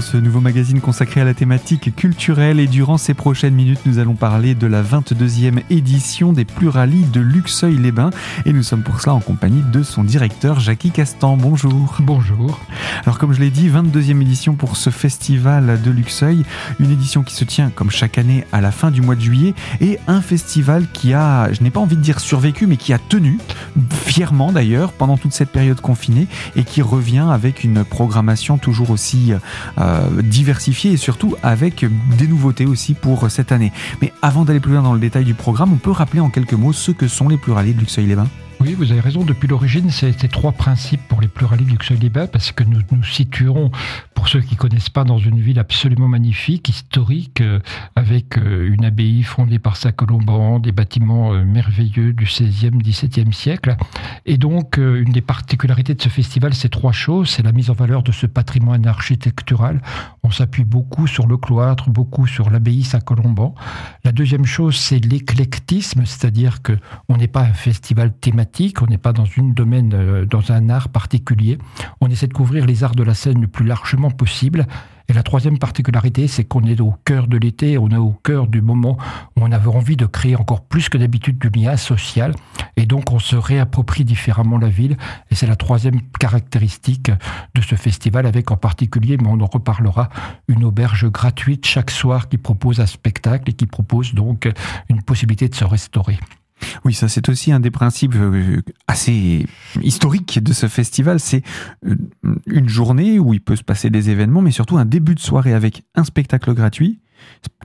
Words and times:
dans 0.00 0.06
ce 0.06 0.16
nouveau 0.16 0.40
magazine 0.40 0.80
consacré 0.80 1.20
à 1.20 1.24
la 1.24 1.34
thématique 1.34 1.94
culturelle 1.94 2.58
et 2.58 2.66
durant 2.66 2.96
ces 2.96 3.12
prochaines 3.12 3.52
minutes, 3.52 3.80
nous 3.84 3.98
allons 3.98 4.14
parler 4.14 4.54
de 4.54 4.66
la 4.66 4.82
22e 4.82 5.60
édition 5.68 6.32
des 6.32 6.46
Pluralies 6.46 7.04
de 7.12 7.20
Luxeuil-les-Bains 7.20 8.08
et 8.46 8.54
nous 8.54 8.62
sommes 8.62 8.82
pour 8.82 8.98
cela 9.02 9.12
en 9.12 9.20
compagnie 9.20 9.62
de 9.62 9.82
son 9.82 10.02
directeur 10.02 10.58
Jackie 10.58 10.90
Castan. 10.90 11.36
Bonjour. 11.36 11.98
Bonjour. 12.00 12.60
Alors 13.04 13.18
comme 13.18 13.34
je 13.34 13.40
l'ai 13.40 13.50
dit, 13.50 13.68
22e 13.68 14.22
édition 14.22 14.54
pour 14.54 14.78
ce 14.78 14.88
festival 14.88 15.82
de 15.82 15.90
Luxeuil, 15.90 16.44
une 16.78 16.90
édition 16.90 17.22
qui 17.22 17.34
se 17.34 17.44
tient 17.44 17.68
comme 17.68 17.90
chaque 17.90 18.16
année 18.16 18.46
à 18.52 18.62
la 18.62 18.70
fin 18.70 18.90
du 18.90 19.02
mois 19.02 19.16
de 19.16 19.20
juillet 19.20 19.52
et 19.82 19.98
un 20.06 20.22
festival 20.22 20.86
qui 20.94 21.12
a, 21.12 21.52
je 21.52 21.62
n'ai 21.62 21.70
pas 21.70 21.80
envie 21.80 21.96
de 21.96 22.02
dire 22.02 22.20
survécu, 22.20 22.66
mais 22.66 22.78
qui 22.78 22.94
a 22.94 22.98
tenu 22.98 23.38
fièrement 23.92 24.50
d'ailleurs 24.50 24.92
pendant 24.92 25.18
toute 25.18 25.34
cette 25.34 25.50
période 25.50 25.82
confinée 25.82 26.26
et 26.56 26.64
qui 26.64 26.80
revient 26.80 27.26
avec 27.30 27.64
une 27.64 27.84
programmation 27.84 28.56
toujours 28.56 28.90
aussi 28.90 29.34
euh, 29.78 29.89
diversifiée 30.22 30.92
et 30.92 30.96
surtout 30.96 31.36
avec 31.42 31.84
des 32.18 32.26
nouveautés 32.26 32.66
aussi 32.66 32.94
pour 32.94 33.30
cette 33.30 33.52
année. 33.52 33.72
Mais 34.02 34.12
avant 34.22 34.44
d'aller 34.44 34.60
plus 34.60 34.72
loin 34.72 34.82
dans 34.82 34.94
le 34.94 35.00
détail 35.00 35.24
du 35.24 35.34
programme, 35.34 35.72
on 35.72 35.76
peut 35.76 35.90
rappeler 35.90 36.20
en 36.20 36.30
quelques 36.30 36.54
mots 36.54 36.72
ce 36.72 36.90
que 36.90 37.08
sont 37.08 37.28
les 37.28 37.36
pluraliers 37.36 37.72
de 37.72 37.80
Luxeuil-les-Bains 37.80 38.28
oui, 38.60 38.74
vous 38.74 38.92
avez 38.92 39.00
raison. 39.00 39.24
Depuis 39.24 39.48
l'origine, 39.48 39.90
c'était 39.90 40.28
trois 40.28 40.52
principes 40.52 41.00
pour 41.08 41.22
les 41.22 41.28
pluraliers 41.28 41.64
de 41.64 41.70
Luxeuil-les-Bains, 41.70 42.26
parce 42.26 42.52
que 42.52 42.62
nous 42.62 42.80
nous 42.92 43.02
situerons, 43.02 43.70
pour 44.20 44.28
ceux 44.28 44.42
qui 44.42 44.54
connaissent 44.54 44.90
pas, 44.90 45.04
dans 45.04 45.16
une 45.16 45.40
ville 45.40 45.58
absolument 45.58 46.06
magnifique, 46.06 46.68
historique, 46.68 47.40
euh, 47.40 47.58
avec 47.96 48.36
euh, 48.36 48.70
une 48.70 48.84
abbaye 48.84 49.22
fondée 49.22 49.58
par 49.58 49.78
Saint-Colomban, 49.78 50.58
des 50.58 50.72
bâtiments 50.72 51.32
euh, 51.32 51.42
merveilleux 51.42 52.12
du 52.12 52.26
16e, 52.26 52.82
17e 52.82 53.32
siècle. 53.32 53.78
Et 54.26 54.36
donc, 54.36 54.76
une 54.76 55.10
des 55.10 55.22
particularités 55.22 55.94
de 55.94 56.02
ce 56.02 56.10
festival, 56.10 56.52
c'est 56.52 56.68
trois 56.68 56.92
choses. 56.92 57.30
C'est 57.30 57.42
la 57.42 57.52
mise 57.52 57.70
en 57.70 57.72
valeur 57.72 58.02
de 58.02 58.12
ce 58.12 58.26
patrimoine 58.26 58.86
architectural. 58.86 59.80
On 60.22 60.30
s'appuie 60.30 60.64
beaucoup 60.64 61.06
sur 61.06 61.26
le 61.26 61.38
cloître, 61.38 61.88
beaucoup 61.88 62.26
sur 62.26 62.50
l'abbaye 62.50 62.84
Saint-Colomban. 62.84 63.54
La 64.04 64.12
deuxième 64.12 64.44
chose, 64.44 64.76
c'est 64.76 65.02
l'éclectisme, 65.02 66.04
c'est-à-dire 66.04 66.60
que 66.60 66.76
on 67.08 67.16
n'est 67.16 67.26
pas 67.26 67.44
un 67.44 67.54
festival 67.54 68.12
thématique 68.12 68.82
on 68.82 68.86
n'est 68.86 68.98
pas 68.98 69.14
dans 69.14 69.24
une 69.24 69.54
domaine, 69.54 70.26
dans 70.26 70.52
un 70.52 70.68
art 70.68 70.90
particulier. 70.90 71.56
On 72.02 72.08
essaie 72.10 72.26
de 72.26 72.34
couvrir 72.34 72.66
les 72.66 72.84
arts 72.84 72.94
de 72.94 73.02
la 73.02 73.14
scène 73.14 73.40
le 73.40 73.48
plus 73.48 73.64
largement 73.64 74.09
possible. 74.10 74.66
Et 75.08 75.12
la 75.12 75.24
troisième 75.24 75.58
particularité, 75.58 76.28
c'est 76.28 76.44
qu'on 76.44 76.62
est 76.62 76.80
au 76.80 76.94
cœur 77.04 77.26
de 77.26 77.36
l'été, 77.36 77.78
on 77.78 77.88
est 77.88 77.96
au 77.96 78.12
cœur 78.12 78.46
du 78.46 78.62
moment 78.62 78.96
où 79.36 79.40
on 79.42 79.50
avait 79.50 79.68
envie 79.68 79.96
de 79.96 80.06
créer 80.06 80.36
encore 80.36 80.60
plus 80.60 80.88
que 80.88 80.98
d'habitude 80.98 81.36
du 81.36 81.48
lien 81.48 81.76
social. 81.76 82.32
Et 82.76 82.86
donc, 82.86 83.10
on 83.10 83.18
se 83.18 83.34
réapproprie 83.34 84.04
différemment 84.04 84.56
la 84.56 84.68
ville. 84.68 84.96
Et 85.30 85.34
c'est 85.34 85.48
la 85.48 85.56
troisième 85.56 86.00
caractéristique 86.20 87.10
de 87.56 87.60
ce 87.60 87.74
festival, 87.74 88.24
avec 88.24 88.52
en 88.52 88.56
particulier, 88.56 89.16
mais 89.20 89.28
on 89.28 89.40
en 89.40 89.46
reparlera, 89.46 90.10
une 90.46 90.62
auberge 90.62 91.10
gratuite 91.10 91.66
chaque 91.66 91.90
soir 91.90 92.28
qui 92.28 92.38
propose 92.38 92.78
un 92.78 92.86
spectacle 92.86 93.50
et 93.50 93.52
qui 93.52 93.66
propose 93.66 94.14
donc 94.14 94.48
une 94.88 95.02
possibilité 95.02 95.48
de 95.48 95.56
se 95.56 95.64
restaurer. 95.64 96.20
Oui, 96.84 96.94
ça 96.94 97.08
c'est 97.08 97.28
aussi 97.28 97.52
un 97.52 97.60
des 97.60 97.70
principes 97.70 98.14
euh, 98.16 98.62
assez 98.86 99.46
historiques 99.82 100.42
de 100.42 100.52
ce 100.52 100.68
festival. 100.68 101.20
C'est 101.20 101.42
euh, 101.86 101.96
une 102.46 102.68
journée 102.68 103.18
où 103.18 103.34
il 103.34 103.40
peut 103.40 103.56
se 103.56 103.64
passer 103.64 103.90
des 103.90 104.10
événements, 104.10 104.42
mais 104.42 104.50
surtout 104.50 104.78
un 104.78 104.84
début 104.84 105.14
de 105.14 105.20
soirée 105.20 105.54
avec 105.54 105.82
un 105.94 106.04
spectacle 106.04 106.54
gratuit, 106.54 107.00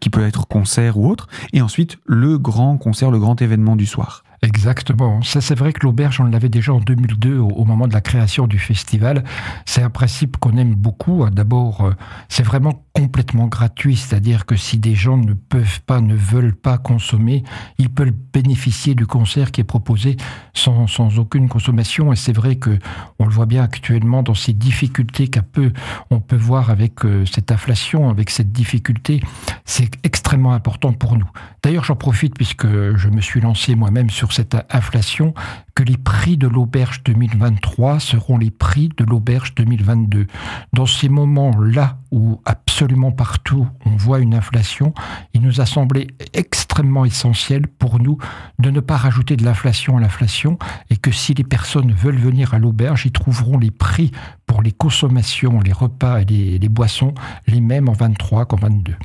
qui 0.01 0.09
peut 0.09 0.25
être 0.25 0.47
concert 0.47 0.97
ou 0.97 1.09
autre, 1.09 1.27
et 1.53 1.61
ensuite 1.61 1.97
le 2.05 2.37
grand 2.37 2.77
concert, 2.77 3.09
le 3.09 3.19
grand 3.19 3.41
événement 3.41 3.75
du 3.75 3.85
soir. 3.85 4.24
Exactement. 4.41 5.21
Ça, 5.21 5.41
c'est 5.41 5.55
vrai 5.55 5.73
que 5.73 5.81
l'auberge, 5.83 6.19
on 6.19 6.25
l'avait 6.25 6.49
déjà 6.49 6.73
en 6.73 6.79
2002 6.79 7.37
au, 7.37 7.65
moment 7.65 7.87
de 7.87 7.93
la 7.93 8.01
création 8.01 8.47
du 8.47 8.59
festival. 8.59 9.23
C'est 9.65 9.81
un 9.81 9.89
principe 9.89 10.37
qu'on 10.37 10.57
aime 10.57 10.75
beaucoup. 10.75 11.27
D'abord, 11.29 11.81
euh, 11.81 11.93
c'est 12.29 12.43
vraiment 12.43 12.85
complètement 12.93 13.47
gratuit, 13.47 13.95
c'est-à-dire 13.95 14.45
que 14.45 14.55
si 14.55 14.77
des 14.77 14.95
gens 14.95 15.17
ne 15.17 15.33
peuvent 15.33 15.81
pas, 15.81 15.99
ne 15.99 16.15
veulent 16.15 16.55
pas 16.55 16.77
consommer, 16.77 17.43
ils 17.77 17.89
peuvent 17.89 18.13
bénéficier 18.33 18.95
du 18.95 19.05
concert 19.05 19.51
qui 19.51 19.61
est 19.61 19.65
proposé 19.65 20.17
sans, 20.53 20.87
sans 20.87 21.19
aucune 21.19 21.49
consommation. 21.49 22.13
Et 22.13 22.15
c'est 22.15 22.33
vrai 22.33 22.55
que 22.55 22.77
on 23.19 23.25
le 23.25 23.31
voit 23.31 23.45
bien 23.45 23.63
actuellement 23.63 24.23
dans 24.23 24.33
ces 24.33 24.53
difficultés 24.53 25.27
qu'un 25.27 25.41
peu 25.41 25.71
on 26.09 26.19
peut 26.19 26.35
voir 26.35 26.69
avec 26.69 27.05
euh, 27.05 27.25
cette 27.25 27.51
inflation, 27.51 28.09
avec 28.09 28.29
cette 28.29 28.51
difficulté, 28.51 29.21
c'est 29.65 29.89
extrêmement 30.03 30.53
important 30.53 30.93
pour 30.93 31.17
nous. 31.17 31.29
D'ailleurs, 31.63 31.83
j'en 31.83 31.95
profite 31.95 32.35
puisque 32.35 32.67
je 32.67 33.09
me 33.09 33.21
suis 33.21 33.41
lancé 33.41 33.75
moi-même 33.75 34.09
sur 34.09 34.24
cette 34.33 34.57
inflation 34.69 35.33
que 35.75 35.83
les 35.83 35.97
prix 35.97 36.37
de 36.37 36.47
l'auberge 36.47 37.03
2023 37.03 37.99
seront 37.99 38.37
les 38.37 38.51
prix 38.51 38.89
de 38.95 39.03
l'auberge 39.03 39.53
2022. 39.55 40.27
Dans 40.73 40.85
ces 40.85 41.09
moments-là 41.09 41.97
où 42.11 42.39
absolument 42.45 43.11
partout 43.11 43.67
on 43.85 43.95
voit 43.95 44.19
une 44.19 44.33
inflation, 44.33 44.93
il 45.33 45.41
nous 45.41 45.59
a 45.59 45.65
semblé 45.65 46.07
extrêmement 46.33 47.05
essentiel 47.05 47.67
pour 47.67 47.99
nous 47.99 48.17
de 48.59 48.69
ne 48.69 48.79
pas 48.79 48.97
rajouter 48.97 49.35
de 49.35 49.43
l'inflation 49.43 49.97
à 49.97 49.99
l'inflation 49.99 50.57
et 50.89 50.97
que 50.97 51.11
si 51.11 51.33
les 51.33 51.43
personnes 51.43 51.91
veulent 51.91 52.15
venir 52.15 52.53
à 52.53 52.59
l'auberge, 52.59 53.05
ils 53.05 53.11
trouveront 53.11 53.57
les 53.57 53.71
prix 53.71 54.11
pour 54.45 54.61
les 54.61 54.71
consommations, 54.71 55.59
les 55.59 55.73
repas 55.73 56.21
et 56.21 56.25
les, 56.25 56.59
les 56.59 56.69
boissons 56.69 57.13
les 57.47 57.61
mêmes 57.61 57.89
en 57.89 57.93
23 57.93 58.45
qu'en 58.45 58.57
22. 58.57 58.95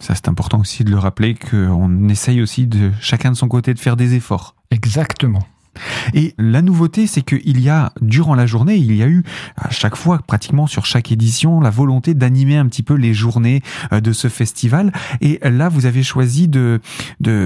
Ça, 0.00 0.14
c'est 0.14 0.28
important 0.28 0.60
aussi 0.60 0.84
de 0.84 0.90
le 0.90 0.98
rappeler 0.98 1.34
qu'on 1.34 2.08
essaye 2.08 2.42
aussi 2.42 2.66
de 2.66 2.92
chacun 3.00 3.30
de 3.30 3.36
son 3.36 3.48
côté 3.48 3.74
de 3.74 3.78
faire 3.78 3.96
des 3.96 4.14
efforts. 4.14 4.54
Exactement. 4.70 5.42
Et 6.14 6.34
la 6.38 6.62
nouveauté, 6.62 7.06
c'est 7.06 7.22
qu'il 7.22 7.60
y 7.60 7.68
a, 7.68 7.92
durant 8.00 8.34
la 8.34 8.46
journée, 8.46 8.76
il 8.76 8.94
y 8.94 9.02
a 9.02 9.08
eu 9.08 9.22
à 9.56 9.70
chaque 9.70 9.96
fois, 9.96 10.20
pratiquement 10.26 10.66
sur 10.66 10.86
chaque 10.86 11.12
édition, 11.12 11.60
la 11.60 11.70
volonté 11.70 12.14
d'animer 12.14 12.56
un 12.56 12.66
petit 12.66 12.82
peu 12.82 12.94
les 12.94 13.14
journées 13.14 13.62
euh, 13.92 14.00
de 14.00 14.12
ce 14.12 14.28
festival. 14.28 14.92
Et 15.20 15.40
là, 15.42 15.68
vous 15.68 15.86
avez 15.86 16.02
choisi 16.02 16.48
de, 16.48 16.80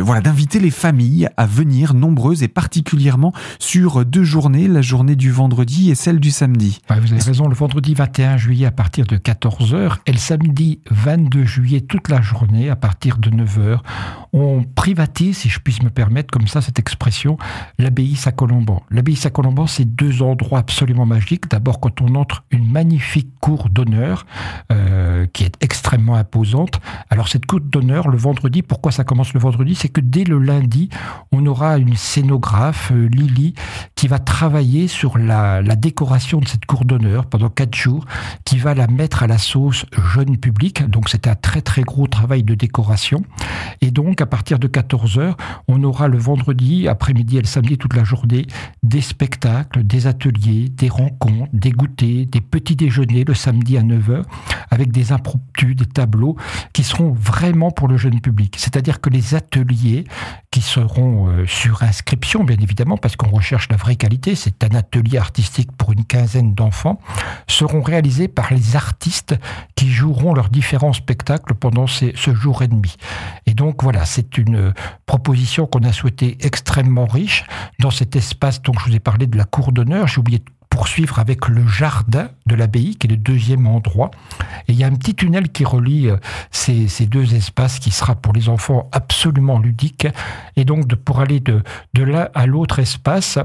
voilà, 0.02 0.20
d'inviter 0.20 0.60
les 0.60 0.70
familles 0.70 1.28
à 1.36 1.46
venir 1.46 1.94
nombreuses 1.94 2.42
et 2.42 2.48
particulièrement 2.48 3.32
sur 3.58 4.04
deux 4.04 4.24
journées, 4.24 4.68
la 4.68 4.82
journée 4.82 5.16
du 5.16 5.30
vendredi 5.30 5.90
et 5.90 5.94
celle 5.94 6.20
du 6.20 6.30
samedi. 6.30 6.80
vous 6.88 6.94
avez 7.12 7.22
raison, 7.22 7.48
le 7.48 7.54
vendredi 7.54 7.94
21 7.94 8.36
juillet 8.36 8.66
à 8.66 8.70
partir 8.70 9.06
de 9.06 9.16
14h 9.16 9.98
et 10.06 10.12
le 10.12 10.18
samedi 10.18 10.80
22 10.90 11.44
juillet 11.44 11.80
toute 11.80 12.08
la 12.08 12.20
journée 12.20 12.70
à 12.70 12.76
partir 12.76 13.18
de 13.18 13.30
9h. 13.30 13.78
On 14.32 14.62
privatise, 14.62 15.38
si 15.38 15.48
je 15.48 15.58
puisse 15.58 15.82
me 15.82 15.90
permettre 15.90 16.30
comme 16.30 16.46
ça 16.46 16.60
cette 16.60 16.78
expression, 16.78 17.36
l'abbaye 17.78 18.16
Saint-Colomban. 18.20 18.82
L'abbaye 18.90 19.16
Saint-Colomban, 19.16 19.66
c'est 19.66 19.86
deux 19.86 20.22
endroits 20.22 20.58
absolument 20.58 21.06
magiques. 21.06 21.50
D'abord, 21.50 21.80
quand 21.80 22.02
on 22.02 22.14
entre 22.14 22.44
une 22.50 22.70
magnifique 22.70 23.30
cour 23.40 23.70
d'honneur 23.70 24.26
euh, 24.70 25.26
qui 25.32 25.44
est 25.44 25.56
extrêmement 25.62 26.16
imposante. 26.16 26.80
Alors, 27.08 27.28
cette 27.28 27.46
cour 27.46 27.60
d'honneur, 27.60 28.08
le 28.08 28.18
vendredi, 28.18 28.62
pourquoi 28.62 28.92
ça 28.92 29.04
commence 29.04 29.32
le 29.32 29.40
vendredi? 29.40 29.74
C'est 29.74 29.88
que 29.88 30.02
dès 30.02 30.24
le 30.24 30.38
lundi, 30.38 30.90
on 31.32 31.46
aura 31.46 31.78
une 31.78 31.96
scénographe, 31.96 32.92
euh, 32.92 33.08
Lily, 33.08 33.54
qui 33.94 34.06
va 34.06 34.18
travailler 34.18 34.86
sur 34.86 35.16
la, 35.16 35.62
décoration 35.76 36.40
de 36.40 36.48
cette 36.48 36.66
cour 36.66 36.84
d'honneur 36.84 37.24
pendant 37.24 37.48
quatre 37.48 37.74
jours, 37.74 38.04
qui 38.44 38.58
va 38.58 38.74
la 38.74 38.86
mettre 38.86 39.22
à 39.22 39.26
la 39.26 39.38
sauce 39.38 39.86
jeune 40.14 40.36
public. 40.36 40.86
Donc, 40.90 41.08
c'est 41.08 41.26
un 41.26 41.34
très 41.34 41.62
très 41.62 41.82
gros 41.82 42.06
travail 42.06 42.42
de 42.42 42.54
décoration. 42.54 43.22
Et 43.80 43.90
donc, 43.90 44.20
à 44.20 44.26
partir 44.26 44.58
de 44.58 44.66
14 44.66 45.18
h 45.18 45.34
on 45.68 45.82
aura 45.84 46.08
le 46.08 46.18
vendredi, 46.18 46.86
après-midi 46.86 47.38
et 47.38 47.40
le 47.40 47.46
samedi 47.46 47.78
toute 47.78 47.94
la 47.94 48.04
journée 48.04 48.09
des 48.82 49.00
spectacles, 49.00 49.84
des 49.84 50.06
ateliers, 50.06 50.68
des 50.68 50.88
rencontres, 50.88 51.50
des 51.52 51.70
goûters, 51.70 52.26
des 52.26 52.40
petits 52.40 52.76
déjeuners 52.76 53.24
le 53.24 53.34
samedi 53.34 53.76
à 53.76 53.82
9h 53.82 54.22
avec 54.70 54.92
des 54.92 55.12
impromptus, 55.12 55.76
des 55.76 55.86
tableaux 55.86 56.36
qui 56.72 56.84
seront 56.84 57.12
vraiment 57.12 57.70
pour 57.70 57.88
le 57.88 57.96
jeune 57.96 58.20
public. 58.20 58.54
C'est-à-dire 58.58 59.00
que 59.00 59.10
les 59.10 59.34
ateliers 59.34 60.04
qui 60.50 60.62
seront 60.62 61.28
euh, 61.28 61.46
sur 61.46 61.82
inscription, 61.82 62.44
bien 62.44 62.56
évidemment, 62.60 62.96
parce 62.96 63.16
qu'on 63.16 63.30
recherche 63.30 63.68
la 63.70 63.76
vraie 63.76 63.96
qualité, 63.96 64.34
c'est 64.34 64.64
un 64.64 64.74
atelier 64.76 65.18
artistique 65.18 65.70
pour 65.72 65.92
une 65.92 66.04
quinzaine 66.04 66.54
d'enfants, 66.54 67.00
seront 67.46 67.82
réalisés 67.82 68.28
par 68.28 68.52
les 68.52 68.76
artistes 68.76 69.34
qui 69.74 69.90
joueront 69.90 70.34
leurs 70.34 70.50
différents 70.50 70.92
spectacles 70.92 71.54
pendant 71.54 71.86
ce 71.86 72.34
jour 72.34 72.62
et 72.62 72.68
demi. 72.68 72.96
Et 73.46 73.54
donc 73.54 73.82
voilà, 73.82 74.04
c'est 74.04 74.38
une 74.38 74.72
proposition 75.06 75.66
qu'on 75.66 75.80
a 75.80 75.92
souhaité 75.92 76.36
extrêmement 76.40 77.06
riche 77.06 77.44
cet 77.92 78.16
espace 78.16 78.62
dont 78.62 78.72
je 78.72 78.90
vous 78.90 78.96
ai 78.96 79.00
parlé 79.00 79.26
de 79.26 79.36
la 79.36 79.44
cour 79.44 79.72
d'honneur. 79.72 80.06
J'ai 80.08 80.18
oublié 80.18 80.38
de 80.38 80.44
poursuivre 80.70 81.18
avec 81.18 81.48
le 81.48 81.66
jardin 81.66 82.30
de 82.46 82.54
l'abbaye, 82.54 82.96
qui 82.96 83.06
est 83.06 83.10
le 83.10 83.16
deuxième 83.16 83.66
endroit. 83.66 84.10
Et 84.68 84.72
il 84.72 84.76
y 84.76 84.84
a 84.84 84.86
un 84.86 84.94
petit 84.94 85.14
tunnel 85.14 85.50
qui 85.50 85.64
relie 85.64 86.08
euh, 86.08 86.16
ces, 86.50 87.06
deux 87.06 87.34
espaces 87.34 87.78
qui 87.80 87.90
sera 87.90 88.14
pour 88.14 88.32
les 88.32 88.48
enfants 88.48 88.88
absolument 88.92 89.58
ludique. 89.58 90.06
Et 90.56 90.64
donc, 90.64 90.94
pour 90.94 91.20
aller 91.20 91.40
de, 91.40 91.62
de 91.94 92.02
l'un 92.04 92.28
à 92.34 92.46
l'autre 92.46 92.78
espace, 92.78 93.38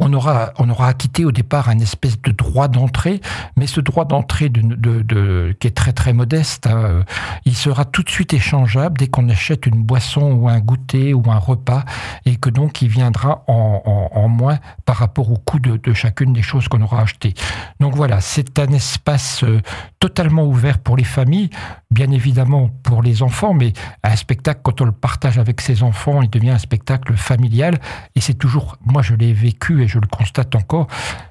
on 0.00 0.12
aura, 0.12 0.52
on 0.58 0.68
aura 0.70 0.88
acquitté 0.88 1.24
au 1.24 1.30
départ 1.30 1.68
un 1.68 1.78
espèce 1.78 2.20
de 2.20 2.32
droit 2.32 2.66
d'entrée, 2.68 3.20
mais 3.56 3.66
ce 3.66 3.80
droit 3.80 4.04
d'entrée 4.04 4.48
de, 4.48 4.60
de, 5.02 5.56
qui 5.60 5.68
est 5.68 5.76
très 5.76 5.92
très 5.92 6.12
modeste, 6.12 6.66
hein, 6.66 7.04
il 7.44 7.54
sera 7.54 7.84
tout 7.84 8.02
de 8.02 8.10
suite 8.10 8.32
échangeable 8.32 8.98
dès 8.98 9.06
qu'on 9.06 9.28
achète 9.28 9.66
une 9.66 9.82
boisson 9.82 10.32
ou 10.32 10.48
un 10.48 10.58
goûter 10.58 11.14
ou 11.14 11.22
un 11.30 11.38
repas, 11.38 11.84
et 12.26 12.36
que 12.36 12.50
donc 12.50 12.82
il 12.82 12.88
viendra 12.88 13.44
en, 13.46 14.10
en, 14.12 14.28
moins 14.28 14.58
par 14.84 14.96
rapport 14.96 15.30
au 15.30 15.36
coût 15.36 15.60
de, 15.60 15.76
de 15.76 15.92
chacune 15.94 16.32
des 16.32 16.42
choses 16.42 16.66
qu'on 16.66 16.82
aura 16.82 17.02
achetées. 17.02 17.34
Donc 17.78 17.94
voilà, 17.94 18.20
c'est 18.20 18.58
un 18.58 18.72
espace 18.72 19.44
euh, 19.44 19.60
totalement 20.00 20.44
ouvert 20.44 20.78
pour 20.78 20.96
les 20.96 21.04
familles, 21.04 21.50
bien 21.94 22.10
évidemment 22.10 22.68
pour 22.82 23.02
les 23.02 23.22
enfants, 23.22 23.54
mais 23.54 23.72
un 24.02 24.16
spectacle, 24.16 24.60
quand 24.62 24.80
on 24.80 24.84
le 24.84 24.92
partage 24.92 25.38
avec 25.38 25.60
ses 25.60 25.82
enfants, 25.82 26.20
il 26.20 26.28
devient 26.28 26.50
un 26.50 26.58
spectacle 26.58 27.14
familial. 27.14 27.78
Et 28.16 28.20
c'est 28.20 28.34
toujours, 28.34 28.76
moi 28.84 29.00
je 29.00 29.14
l'ai 29.14 29.32
vécu 29.32 29.82
et 29.82 29.88
je 29.88 29.98
le 29.98 30.06
constate 30.06 30.54
encore, 30.54 30.88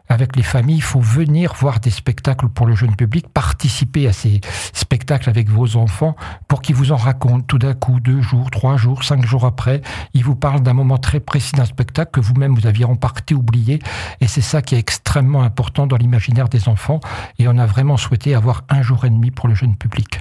avec 0.09 0.35
les 0.35 0.43
familles, 0.43 0.77
il 0.77 0.83
faut 0.83 0.99
venir 0.99 1.53
voir 1.53 1.79
des 1.79 1.89
spectacles 1.89 2.47
pour 2.49 2.65
le 2.65 2.75
jeune 2.75 2.95
public, 2.95 3.27
participer 3.29 4.07
à 4.07 4.13
ces 4.13 4.41
spectacles 4.73 5.29
avec 5.29 5.49
vos 5.49 5.75
enfants 5.75 6.15
pour 6.47 6.61
qu'ils 6.61 6.75
vous 6.75 6.91
en 6.91 6.97
racontent 6.97 7.45
tout 7.47 7.57
d'un 7.57 7.73
coup, 7.73 7.99
deux 7.99 8.21
jours, 8.21 8.51
trois 8.51 8.77
jours, 8.77 9.03
cinq 9.03 9.25
jours 9.25 9.45
après. 9.45 9.81
Ils 10.13 10.23
vous 10.23 10.35
parlent 10.35 10.61
d'un 10.61 10.73
moment 10.73 10.97
très 10.97 11.19
précis 11.19 11.53
d'un 11.53 11.65
spectacle 11.65 12.11
que 12.11 12.19
vous-même 12.19 12.53
vous 12.53 12.67
aviez 12.67 12.85
en 12.85 12.95
partie 12.95 13.33
oublié. 13.33 13.79
Et 14.21 14.27
c'est 14.27 14.41
ça 14.41 14.61
qui 14.61 14.75
est 14.75 14.79
extrêmement 14.79 15.41
important 15.41 15.87
dans 15.87 15.97
l'imaginaire 15.97 16.49
des 16.49 16.67
enfants. 16.69 16.99
Et 17.39 17.47
on 17.47 17.57
a 17.57 17.65
vraiment 17.65 17.97
souhaité 17.97 18.35
avoir 18.35 18.63
un 18.69 18.81
jour 18.81 19.05
et 19.05 19.09
demi 19.09 19.31
pour 19.31 19.47
le 19.47 19.55
jeune 19.55 19.75
public. 19.75 20.19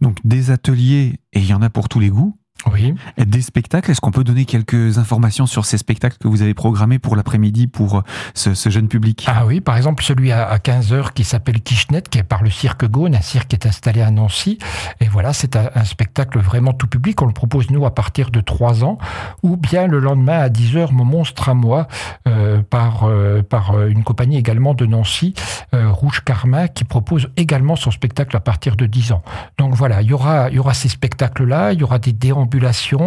Donc 0.00 0.18
des 0.24 0.50
ateliers, 0.50 1.20
et 1.32 1.40
il 1.40 1.46
y 1.46 1.54
en 1.54 1.62
a 1.62 1.70
pour 1.70 1.88
tous 1.88 2.00
les 2.00 2.10
goûts 2.10 2.36
oui. 2.72 2.94
Des 3.18 3.42
spectacles, 3.42 3.90
est-ce 3.90 4.00
qu'on 4.00 4.10
peut 4.10 4.24
donner 4.24 4.44
quelques 4.44 4.98
informations 4.98 5.46
sur 5.46 5.64
ces 5.64 5.78
spectacles 5.78 6.16
que 6.18 6.28
vous 6.28 6.42
avez 6.42 6.54
programmés 6.54 6.98
pour 6.98 7.16
l'après-midi 7.16 7.66
pour 7.66 7.98
euh, 7.98 8.02
ce, 8.34 8.70
jeune 8.70 8.88
public? 8.88 9.26
Ah 9.28 9.44
oui, 9.46 9.60
par 9.60 9.76
exemple 9.76 10.02
celui 10.02 10.32
à 10.32 10.56
15h 10.56 11.12
qui 11.12 11.24
s'appelle 11.24 11.60
Kishnet, 11.60 12.02
qui 12.02 12.18
est 12.18 12.22
par 12.22 12.42
le 12.42 12.50
Cirque 12.50 12.86
Gaune, 12.86 13.14
un 13.14 13.20
cirque 13.20 13.48
qui 13.48 13.56
est 13.56 13.66
installé 13.66 14.00
à 14.00 14.10
Nancy. 14.10 14.58
Et 15.00 15.06
voilà, 15.06 15.32
c'est 15.32 15.56
un, 15.56 15.84
spectacle 15.84 16.38
vraiment 16.38 16.72
tout 16.72 16.86
public. 16.86 17.20
On 17.22 17.26
le 17.26 17.32
propose 17.32 17.70
nous 17.70 17.84
à 17.84 17.94
partir 17.94 18.30
de 18.30 18.40
3 18.40 18.84
ans. 18.84 18.98
Ou 19.42 19.56
bien 19.56 19.86
le 19.86 19.98
lendemain 19.98 20.38
à 20.38 20.48
10h, 20.48 20.92
Mon 20.92 21.04
monstre 21.04 21.48
à 21.48 21.54
moi, 21.54 21.86
euh, 22.26 22.62
par, 22.62 23.04
euh, 23.04 23.42
par 23.42 23.86
une 23.86 24.02
compagnie 24.02 24.38
également 24.38 24.74
de 24.74 24.86
Nancy, 24.86 25.34
Rouge 25.72 26.22
Carmin, 26.24 26.68
qui 26.68 26.84
propose 26.84 27.28
également 27.36 27.76
son 27.76 27.90
spectacle 27.90 28.36
à 28.36 28.40
partir 28.40 28.76
de 28.76 28.86
10 28.86 29.12
ans. 29.12 29.22
Donc 29.58 29.74
voilà, 29.74 30.02
il 30.02 30.08
y 30.08 30.12
aura, 30.12 30.48
il 30.50 30.56
y 30.56 30.58
aura 30.58 30.72
ces 30.72 30.88
spectacles-là, 30.88 31.72
il 31.72 31.80
y 31.80 31.82
aura 31.82 31.98
des 31.98 32.12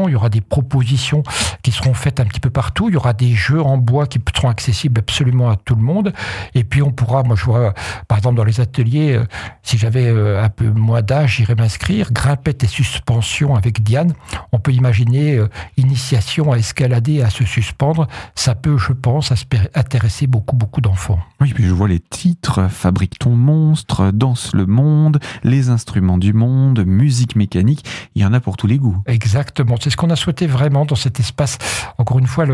il 0.08 0.12
y 0.12 0.16
aura 0.16 0.30
des 0.30 0.42
propositions 0.42 1.24
qui 1.64 1.72
seront 1.72 1.94
faites 1.94 2.20
un 2.20 2.26
petit 2.26 2.40
peu 2.40 2.50
partout, 2.50 2.90
il 2.90 2.94
y 2.94 2.98
aura 2.98 3.14
des 3.14 3.34
jeux 3.34 3.62
en 3.62 3.78
bois 3.78 4.08
qui 4.08 4.20
seront 4.36 4.50
accessibles 4.50 5.00
absolument 5.00 5.50
à 5.50 5.56
tout 5.56 5.76
le 5.76 5.82
monde, 5.82 6.14
et 6.56 6.64
puis 6.64 6.82
on 6.82 6.92
pourra, 6.92 7.24
moi 7.24 7.36
je 7.36 7.46
vois 7.46 7.74
par 8.08 8.18
exemple 8.18 8.36
dans 8.36 8.44
les 8.44 8.60
ateliers, 8.60 9.14
euh, 9.14 9.26
si 9.64 9.78
j'avais 9.78 10.08
euh, 10.08 10.44
un 10.44 10.50
peu 10.50 10.70
moins 10.70 11.02
d'âge, 11.02 11.38
j'irais 11.38 11.56
m'inscrire, 11.56 12.12
grimpette 12.12 12.64
et 12.64 12.68
suspension 12.68 13.56
avec 13.56 13.84
Diane, 13.84 14.14
on 14.52 14.60
peut 14.60 14.72
imaginer 14.72 15.36
euh, 15.36 15.50
initiation 15.78 16.52
à 16.52 16.58
escalader, 16.58 17.22
à 17.22 17.30
se 17.30 17.44
suspendre, 17.44 18.08
ça 18.36 18.56
peut, 18.56 18.78
je 18.78 18.94
pense, 18.94 19.34
intéresser 19.76 20.28
beaucoup, 20.28 20.56
beaucoup 20.56 20.82
d'enfants. 20.82 21.20
Oui, 21.42 21.54
puis 21.54 21.66
je 21.66 21.74
vois 21.74 21.88
les 21.88 22.00
titres, 22.00 22.68
Fabrique 22.70 23.20
ton 23.20 23.36
monstre, 23.36 24.12
Danse 24.12 24.54
le 24.54 24.66
monde, 24.66 25.20
Les 25.44 25.70
instruments 25.70 26.18
du 26.18 26.34
monde, 26.34 26.84
Musique 26.86 27.36
mécanique, 27.36 27.86
il 28.16 28.22
y 28.22 28.26
en 28.26 28.34
a 28.34 28.40
pour 28.40 28.58
tous 28.58 28.68
les 28.68 28.78
goûts. 28.78 28.98
Exactement. 29.38 29.76
C'est 29.80 29.92
ce 29.92 29.98
qu'on 29.98 30.10
a 30.10 30.16
souhaité 30.16 30.48
vraiment 30.48 30.84
dans 30.84 30.96
cet 30.96 31.20
espace. 31.20 31.60
Encore 32.00 32.18
une 32.18 32.26
fois, 32.26 32.46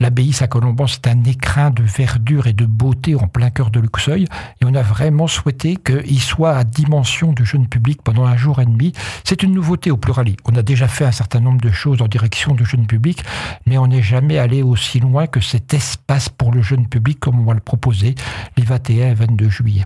l'abbaye 0.00 0.32
Saint-Colomban, 0.32 0.86
c'est 0.86 1.06
un 1.06 1.22
écrin 1.24 1.70
de 1.70 1.82
verdure 1.82 2.46
et 2.46 2.54
de 2.54 2.64
beauté 2.64 3.14
en 3.14 3.28
plein 3.28 3.50
cœur 3.50 3.70
de 3.70 3.78
Luxeuil. 3.78 4.24
Et 4.62 4.64
on 4.64 4.74
a 4.74 4.80
vraiment 4.80 5.26
souhaité 5.26 5.76
qu'il 5.76 6.20
soit 6.20 6.52
à 6.52 6.64
dimension 6.64 7.34
du 7.34 7.44
jeune 7.44 7.68
public 7.68 8.00
pendant 8.02 8.24
un 8.24 8.38
jour 8.38 8.58
et 8.58 8.64
demi. 8.64 8.94
C'est 9.22 9.42
une 9.42 9.52
nouveauté 9.52 9.90
au 9.90 9.98
pluralis. 9.98 10.38
On 10.46 10.56
a 10.56 10.62
déjà 10.62 10.88
fait 10.88 11.04
un 11.04 11.12
certain 11.12 11.40
nombre 11.40 11.60
de 11.60 11.70
choses 11.70 12.00
en 12.00 12.08
direction 12.08 12.54
du 12.54 12.64
jeune 12.64 12.86
public, 12.86 13.22
mais 13.66 13.76
on 13.76 13.88
n'est 13.88 14.02
jamais 14.02 14.38
allé 14.38 14.62
aussi 14.62 14.98
loin 14.98 15.26
que 15.26 15.40
cet 15.40 15.74
espace 15.74 16.30
pour 16.30 16.52
le 16.52 16.62
jeune 16.62 16.88
public 16.88 17.20
comme 17.20 17.38
on 17.38 17.44
va 17.44 17.52
le 17.52 17.60
proposer 17.60 18.14
les 18.56 18.64
21 18.64 19.10
et 19.10 19.14
22 19.14 19.50
juillet. 19.50 19.84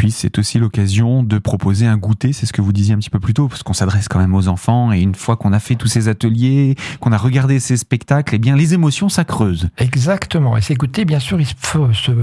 Puis 0.00 0.12
c'est 0.12 0.38
aussi 0.38 0.58
l'occasion 0.58 1.22
de 1.22 1.36
proposer 1.36 1.86
un 1.86 1.98
goûter, 1.98 2.32
c'est 2.32 2.46
ce 2.46 2.54
que 2.54 2.62
vous 2.62 2.72
disiez 2.72 2.94
un 2.94 2.96
petit 2.96 3.10
peu 3.10 3.20
plus 3.20 3.34
tôt, 3.34 3.48
parce 3.48 3.62
qu'on 3.62 3.74
s'adresse 3.74 4.08
quand 4.08 4.18
même 4.18 4.34
aux 4.34 4.48
enfants, 4.48 4.94
et 4.94 5.00
une 5.02 5.14
fois 5.14 5.36
qu'on 5.36 5.52
a 5.52 5.58
fait 5.58 5.74
tous 5.74 5.88
ces 5.88 6.08
ateliers, 6.08 6.74
qu'on 7.00 7.12
a 7.12 7.18
regardé 7.18 7.60
ces 7.60 7.76
spectacles, 7.76 8.34
eh 8.34 8.38
bien 8.38 8.56
les 8.56 8.72
émotions 8.72 9.10
ça 9.10 9.24
creuse. 9.24 9.68
Exactement, 9.76 10.56
et 10.56 10.62
ces 10.62 10.74
goûters, 10.74 11.04
bien 11.04 11.18
sûr, 11.18 11.38
ils 11.38 11.48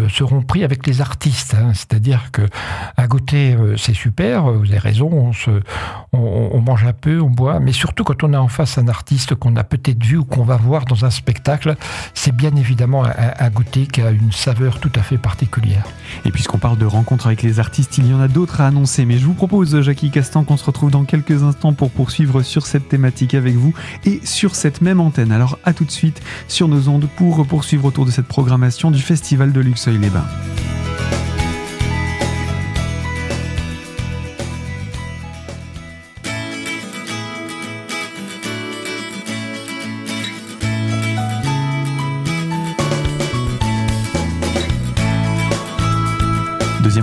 seront 0.09 0.41
pris 0.41 0.63
avec 0.63 0.88
les 0.88 1.01
artistes, 1.01 1.53
hein. 1.53 1.71
c'est-à-dire 1.75 2.31
que 2.31 2.41
à 2.97 3.06
goûter 3.06 3.53
euh, 3.53 3.77
c'est 3.77 3.94
super, 3.94 4.51
vous 4.51 4.65
avez 4.65 4.80
raison, 4.80 5.12
on, 5.12 5.31
se, 5.31 5.62
on, 6.13 6.59
mange 6.59 6.83
un 6.83 6.94
peu, 6.94 7.21
on 7.21 7.30
boit, 7.30 7.59
mais 7.59 7.73
surtout 7.73 8.03
quand 8.03 8.23
on 8.23 8.33
a 8.33 8.39
en 8.39 8.47
face 8.47 8.80
un 8.80 8.88
artiste 8.88 9.35
qu'on 9.35 9.56
a 9.56 9.63
peut-être 9.63 10.03
vu 10.03 10.18
ou 10.18 10.25
qu'on 10.25 10.44
va 10.44 10.56
voir 10.56 10.85
dans 10.85 11.06
un 11.06 11.12
spectacle, 11.12 11.75
c'est 12.15 12.35
bien 12.35 12.56
évidemment 12.56 13.06
un, 13.06 13.12
un 13.38 13.50
goûter 13.51 13.85
qui 13.85 14.01
a 14.01 14.09
une 14.09 14.31
saveur 14.31 14.80
tout 14.80 14.91
à 14.95 15.03
fait 15.03 15.19
particulière. 15.19 15.83
Et 16.25 16.31
puisqu'on 16.31 16.57
parle 16.57 16.80
de 16.80 16.85
rencontres 16.85 17.27
avec 17.27 17.44
les 17.44 17.59
artistes, 17.59 17.66
il 17.97 18.07
y 18.07 18.13
en 18.13 18.19
a 18.19 18.27
d'autres 18.27 18.61
à 18.61 18.67
annoncer. 18.67 19.05
Mais 19.05 19.17
je 19.17 19.25
vous 19.25 19.33
propose, 19.33 19.81
Jackie 19.81 20.11
Castan, 20.11 20.43
qu'on 20.43 20.57
se 20.57 20.65
retrouve 20.65 20.91
dans 20.91 21.05
quelques 21.05 21.43
instants 21.43 21.73
pour 21.73 21.91
poursuivre 21.91 22.41
sur 22.41 22.65
cette 22.65 22.87
thématique 22.89 23.33
avec 23.33 23.55
vous 23.55 23.73
et 24.05 24.21
sur 24.23 24.55
cette 24.55 24.81
même 24.81 24.99
antenne. 24.99 25.31
Alors 25.31 25.59
à 25.63 25.73
tout 25.73 25.85
de 25.85 25.91
suite 25.91 26.21
sur 26.47 26.67
nos 26.67 26.89
ondes 26.89 27.07
pour 27.17 27.45
poursuivre 27.45 27.85
autour 27.85 28.05
de 28.05 28.11
cette 28.11 28.27
programmation 28.27 28.91
du 28.91 29.01
Festival 29.01 29.51
de 29.51 29.61
Luxeuil-les-Bains. 29.61 30.56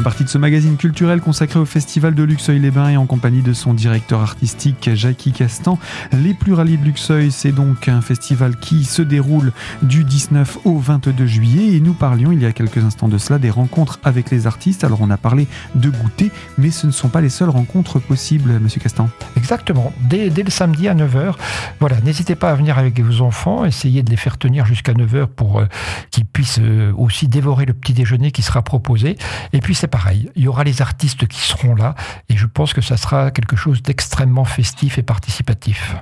Partie 0.04 0.24
de 0.24 0.28
ce 0.28 0.36
magazine 0.36 0.76
culturel 0.76 1.22
consacré 1.22 1.58
au 1.58 1.64
Festival 1.64 2.14
de 2.14 2.22
Luxeuil-les-Bains 2.22 2.90
et 2.90 2.96
en 2.98 3.06
compagnie 3.06 3.40
de 3.40 3.54
son 3.54 3.72
directeur 3.72 4.20
artistique 4.20 4.90
Jackie 4.92 5.32
Castan. 5.32 5.78
Les 6.12 6.34
Pluralies 6.34 6.76
de 6.76 6.84
Luxeuil, 6.84 7.32
c'est 7.32 7.52
donc 7.52 7.88
un 7.88 8.02
festival 8.02 8.56
qui 8.56 8.84
se 8.84 9.00
déroule 9.00 9.50
du 9.80 10.04
19 10.04 10.58
au 10.66 10.76
22 10.76 11.24
juillet 11.24 11.74
et 11.74 11.80
nous 11.80 11.94
parlions 11.94 12.32
il 12.32 12.42
y 12.42 12.44
a 12.44 12.52
quelques 12.52 12.84
instants 12.84 13.08
de 13.08 13.16
cela 13.16 13.38
des 13.38 13.48
rencontres 13.48 13.98
avec 14.04 14.30
les 14.30 14.46
artistes. 14.46 14.84
Alors 14.84 15.00
on 15.00 15.08
a 15.08 15.16
parlé 15.16 15.48
de 15.74 15.88
goûter, 15.88 16.30
mais 16.58 16.70
ce 16.70 16.86
ne 16.86 16.92
sont 16.92 17.08
pas 17.08 17.22
les 17.22 17.30
seules 17.30 17.48
rencontres 17.48 17.98
possibles, 17.98 18.60
monsieur 18.60 18.82
Castan. 18.82 19.08
Exactement. 19.38 19.90
Dès, 20.02 20.28
le 20.28 20.50
samedi 20.50 20.86
à 20.86 20.94
9h, 20.94 21.32
voilà, 21.80 21.98
n'hésitez 22.02 22.34
pas 22.34 22.50
à 22.50 22.54
venir 22.54 22.76
avec 22.76 23.00
vos 23.00 23.22
enfants, 23.22 23.64
essayez 23.64 24.02
de 24.02 24.10
les 24.10 24.18
faire 24.18 24.36
tenir 24.36 24.66
jusqu'à 24.66 24.92
9h 24.92 25.28
pour 25.28 25.60
euh, 25.60 25.66
qu'ils 26.10 26.26
puissent 26.26 26.60
euh, 26.60 26.92
aussi 26.94 27.26
dévorer 27.26 27.64
le 27.64 27.72
petit 27.72 27.94
déjeuner 27.94 28.32
qui 28.32 28.42
sera 28.42 28.60
proposé. 28.60 29.16
Et 29.54 29.60
puis 29.60 29.74
c'est 29.74 29.93
il 30.34 30.42
y 30.42 30.48
aura 30.48 30.64
les 30.64 30.82
artistes 30.82 31.26
qui 31.26 31.40
seront 31.40 31.74
là 31.74 31.94
et 32.28 32.36
je 32.36 32.46
pense 32.46 32.72
que 32.74 32.80
ça 32.80 32.96
sera 32.96 33.30
quelque 33.30 33.56
chose 33.56 33.82
d'extrêmement 33.82 34.44
festif 34.44 34.98
et 34.98 35.02
participatif. 35.02 35.96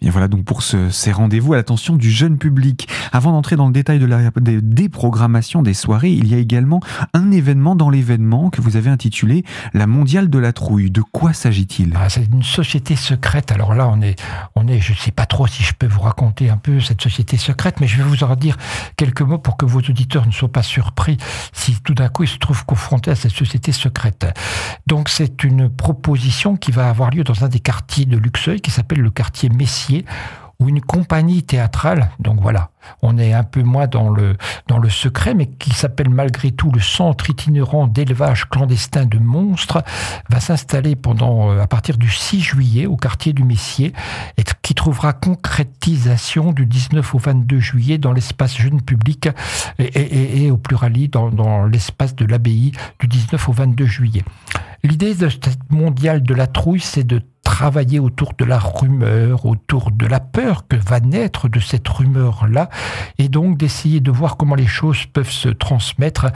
Et 0.00 0.10
voilà 0.10 0.28
donc 0.28 0.44
pour 0.44 0.62
ces 0.62 1.12
rendez-vous 1.12 1.52
à 1.52 1.56
l'attention 1.56 1.96
du 1.96 2.10
jeune 2.10 2.38
public. 2.38 2.88
Avant 3.12 3.32
d'entrer 3.32 3.56
dans 3.56 3.66
le 3.66 3.72
détail 3.72 3.98
de 3.98 4.06
la 4.06 4.30
des, 4.40 4.60
déprogrammation 4.60 5.62
des 5.62 5.74
soirées, 5.74 6.10
il 6.10 6.28
y 6.28 6.34
a 6.34 6.38
également 6.38 6.80
un 7.14 7.30
événement 7.30 7.76
dans 7.76 7.90
l'événement 7.90 8.50
que 8.50 8.60
vous 8.60 8.76
avez 8.76 8.90
intitulé 8.90 9.44
la 9.74 9.86
Mondiale 9.86 10.30
de 10.30 10.38
la 10.38 10.52
Trouille. 10.52 10.90
De 10.90 11.02
quoi 11.02 11.32
s'agit-il? 11.32 11.92
Ah, 11.96 12.08
C'est 12.08 12.24
une 12.24 12.42
société 12.42 12.96
secrète. 12.96 13.52
Alors 13.52 13.74
là, 13.74 13.88
on 13.88 14.00
est, 14.00 14.20
on 14.54 14.66
est, 14.68 14.80
je 14.80 14.92
ne 14.92 14.96
sais 14.96 15.10
pas 15.10 15.26
trop 15.26 15.46
si 15.46 15.62
je 15.62 15.72
peux 15.74 15.86
vous 15.86 16.00
raconter 16.00 16.50
un 16.50 16.56
peu 16.56 16.80
cette 16.80 17.02
société 17.02 17.36
secrète, 17.36 17.80
mais 17.80 17.86
je 17.86 17.96
vais 17.96 18.04
vous 18.04 18.24
en 18.24 18.36
dire 18.36 18.56
quelques 18.96 19.22
mots 19.22 19.38
pour 19.38 19.56
que 19.56 19.66
vos 19.66 19.80
auditeurs 19.80 20.26
ne 20.26 20.32
soient 20.32 20.52
pas 20.52 20.62
surpris 20.62 21.16
si 21.52 21.76
tout 21.82 21.94
d'un 21.94 22.08
coup 22.08 22.24
ils 22.24 22.28
se 22.28 22.38
trouvent 22.38 22.64
confrontés 22.64 23.10
à 23.10 23.14
cette 23.14 23.32
société 23.32 23.72
secrète. 23.72 24.26
Donc 24.86 25.08
c'est 25.08 25.44
une 25.44 25.68
proposition 25.68 26.56
qui 26.56 26.70
va 26.70 26.88
avoir 26.88 27.10
lieu 27.10 27.24
dans 27.24 27.44
un 27.44 27.48
des 27.48 27.60
quartiers 27.60 28.06
de 28.06 28.16
Luxeuil 28.16 28.60
qui 28.60 28.70
s'appelle 28.70 29.00
le 29.00 29.10
quartier 29.10 29.48
Messier 29.58 30.04
ou 30.60 30.68
une 30.68 30.80
compagnie 30.80 31.44
théâtrale, 31.44 32.10
donc 32.18 32.40
voilà, 32.40 32.70
on 33.00 33.16
est 33.16 33.32
un 33.32 33.44
peu 33.44 33.62
moins 33.62 33.86
dans 33.86 34.10
le, 34.10 34.36
dans 34.66 34.78
le 34.78 34.90
secret, 34.90 35.32
mais 35.32 35.46
qui 35.46 35.70
s'appelle 35.70 36.10
malgré 36.10 36.50
tout 36.50 36.72
le 36.72 36.80
Centre 36.80 37.30
itinérant 37.30 37.86
d'élevage 37.86 38.48
clandestin 38.48 39.06
de 39.06 39.18
monstres, 39.18 39.84
va 40.28 40.40
s'installer 40.40 40.96
pendant, 40.96 41.52
euh, 41.52 41.60
à 41.60 41.68
partir 41.68 41.96
du 41.96 42.10
6 42.10 42.40
juillet 42.40 42.86
au 42.86 42.96
quartier 42.96 43.32
du 43.32 43.44
Messier, 43.44 43.92
et 44.36 44.42
qui 44.62 44.74
trouvera 44.74 45.12
concrétisation 45.12 46.52
du 46.52 46.66
19 46.66 47.14
au 47.14 47.18
22 47.18 47.60
juillet 47.60 47.98
dans 47.98 48.12
l'espace 48.12 48.56
jeune 48.56 48.82
public 48.82 49.28
et, 49.78 50.50
au 50.50 50.56
pluralis 50.56 51.08
dans, 51.08 51.30
dans 51.30 51.66
l'espace 51.66 52.16
de 52.16 52.24
l'abbaye 52.24 52.72
du 52.98 53.06
19 53.06 53.48
au 53.48 53.52
22 53.52 53.86
juillet. 53.86 54.24
L'idée 54.82 55.14
de 55.14 55.28
cette 55.28 55.70
mondiale 55.70 56.22
de 56.22 56.34
la 56.34 56.46
trouille, 56.46 56.80
c'est 56.80 57.04
de 57.04 57.22
travailler 57.48 57.98
autour 57.98 58.34
de 58.36 58.44
la 58.44 58.58
rumeur, 58.58 59.46
autour 59.46 59.90
de 59.90 60.04
la 60.04 60.20
peur 60.20 60.68
que 60.68 60.76
va 60.76 61.00
naître 61.00 61.48
de 61.48 61.60
cette 61.60 61.88
rumeur-là, 61.88 62.68
et 63.16 63.30
donc 63.30 63.56
d'essayer 63.56 64.00
de 64.00 64.10
voir 64.10 64.36
comment 64.36 64.54
les 64.54 64.66
choses 64.66 65.06
peuvent 65.06 65.30
se 65.30 65.48
transmettre. 65.48 66.26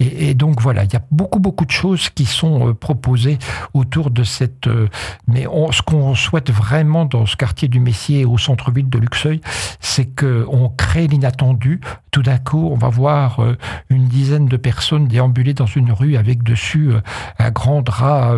Et, 0.00 0.32
donc 0.32 0.62
voilà, 0.62 0.84
il 0.84 0.92
y 0.92 0.96
a 0.96 1.02
beaucoup 1.10 1.40
beaucoup 1.40 1.66
de 1.66 1.70
choses 1.70 2.08
qui 2.08 2.24
sont 2.24 2.68
euh, 2.68 2.72
proposées 2.72 3.38
autour 3.74 4.10
de 4.10 4.24
cette. 4.24 4.66
Euh, 4.66 4.88
mais 5.28 5.44
ce 5.72 5.82
qu'on 5.82 6.14
souhaite 6.14 6.50
vraiment 6.50 7.04
dans 7.04 7.26
ce 7.26 7.36
quartier 7.36 7.68
du 7.68 7.78
Messier 7.78 8.24
au 8.24 8.38
centre-ville 8.38 8.88
de 8.88 8.98
Luxeuil, 8.98 9.42
c'est 9.78 10.06
que 10.06 10.46
on 10.48 10.70
crée 10.70 11.06
l'inattendu. 11.06 11.82
Tout 12.12 12.22
d'un 12.22 12.38
coup, 12.38 12.70
on 12.72 12.76
va 12.76 12.88
voir 12.88 13.40
euh, 13.40 13.58
une 13.90 14.06
dizaine 14.06 14.46
de 14.46 14.56
personnes 14.56 15.06
déambuler 15.06 15.52
dans 15.52 15.66
une 15.66 15.92
rue 15.92 16.16
avec 16.16 16.42
dessus 16.42 16.92
un 17.38 17.50
grand 17.50 17.82
drap 17.82 18.34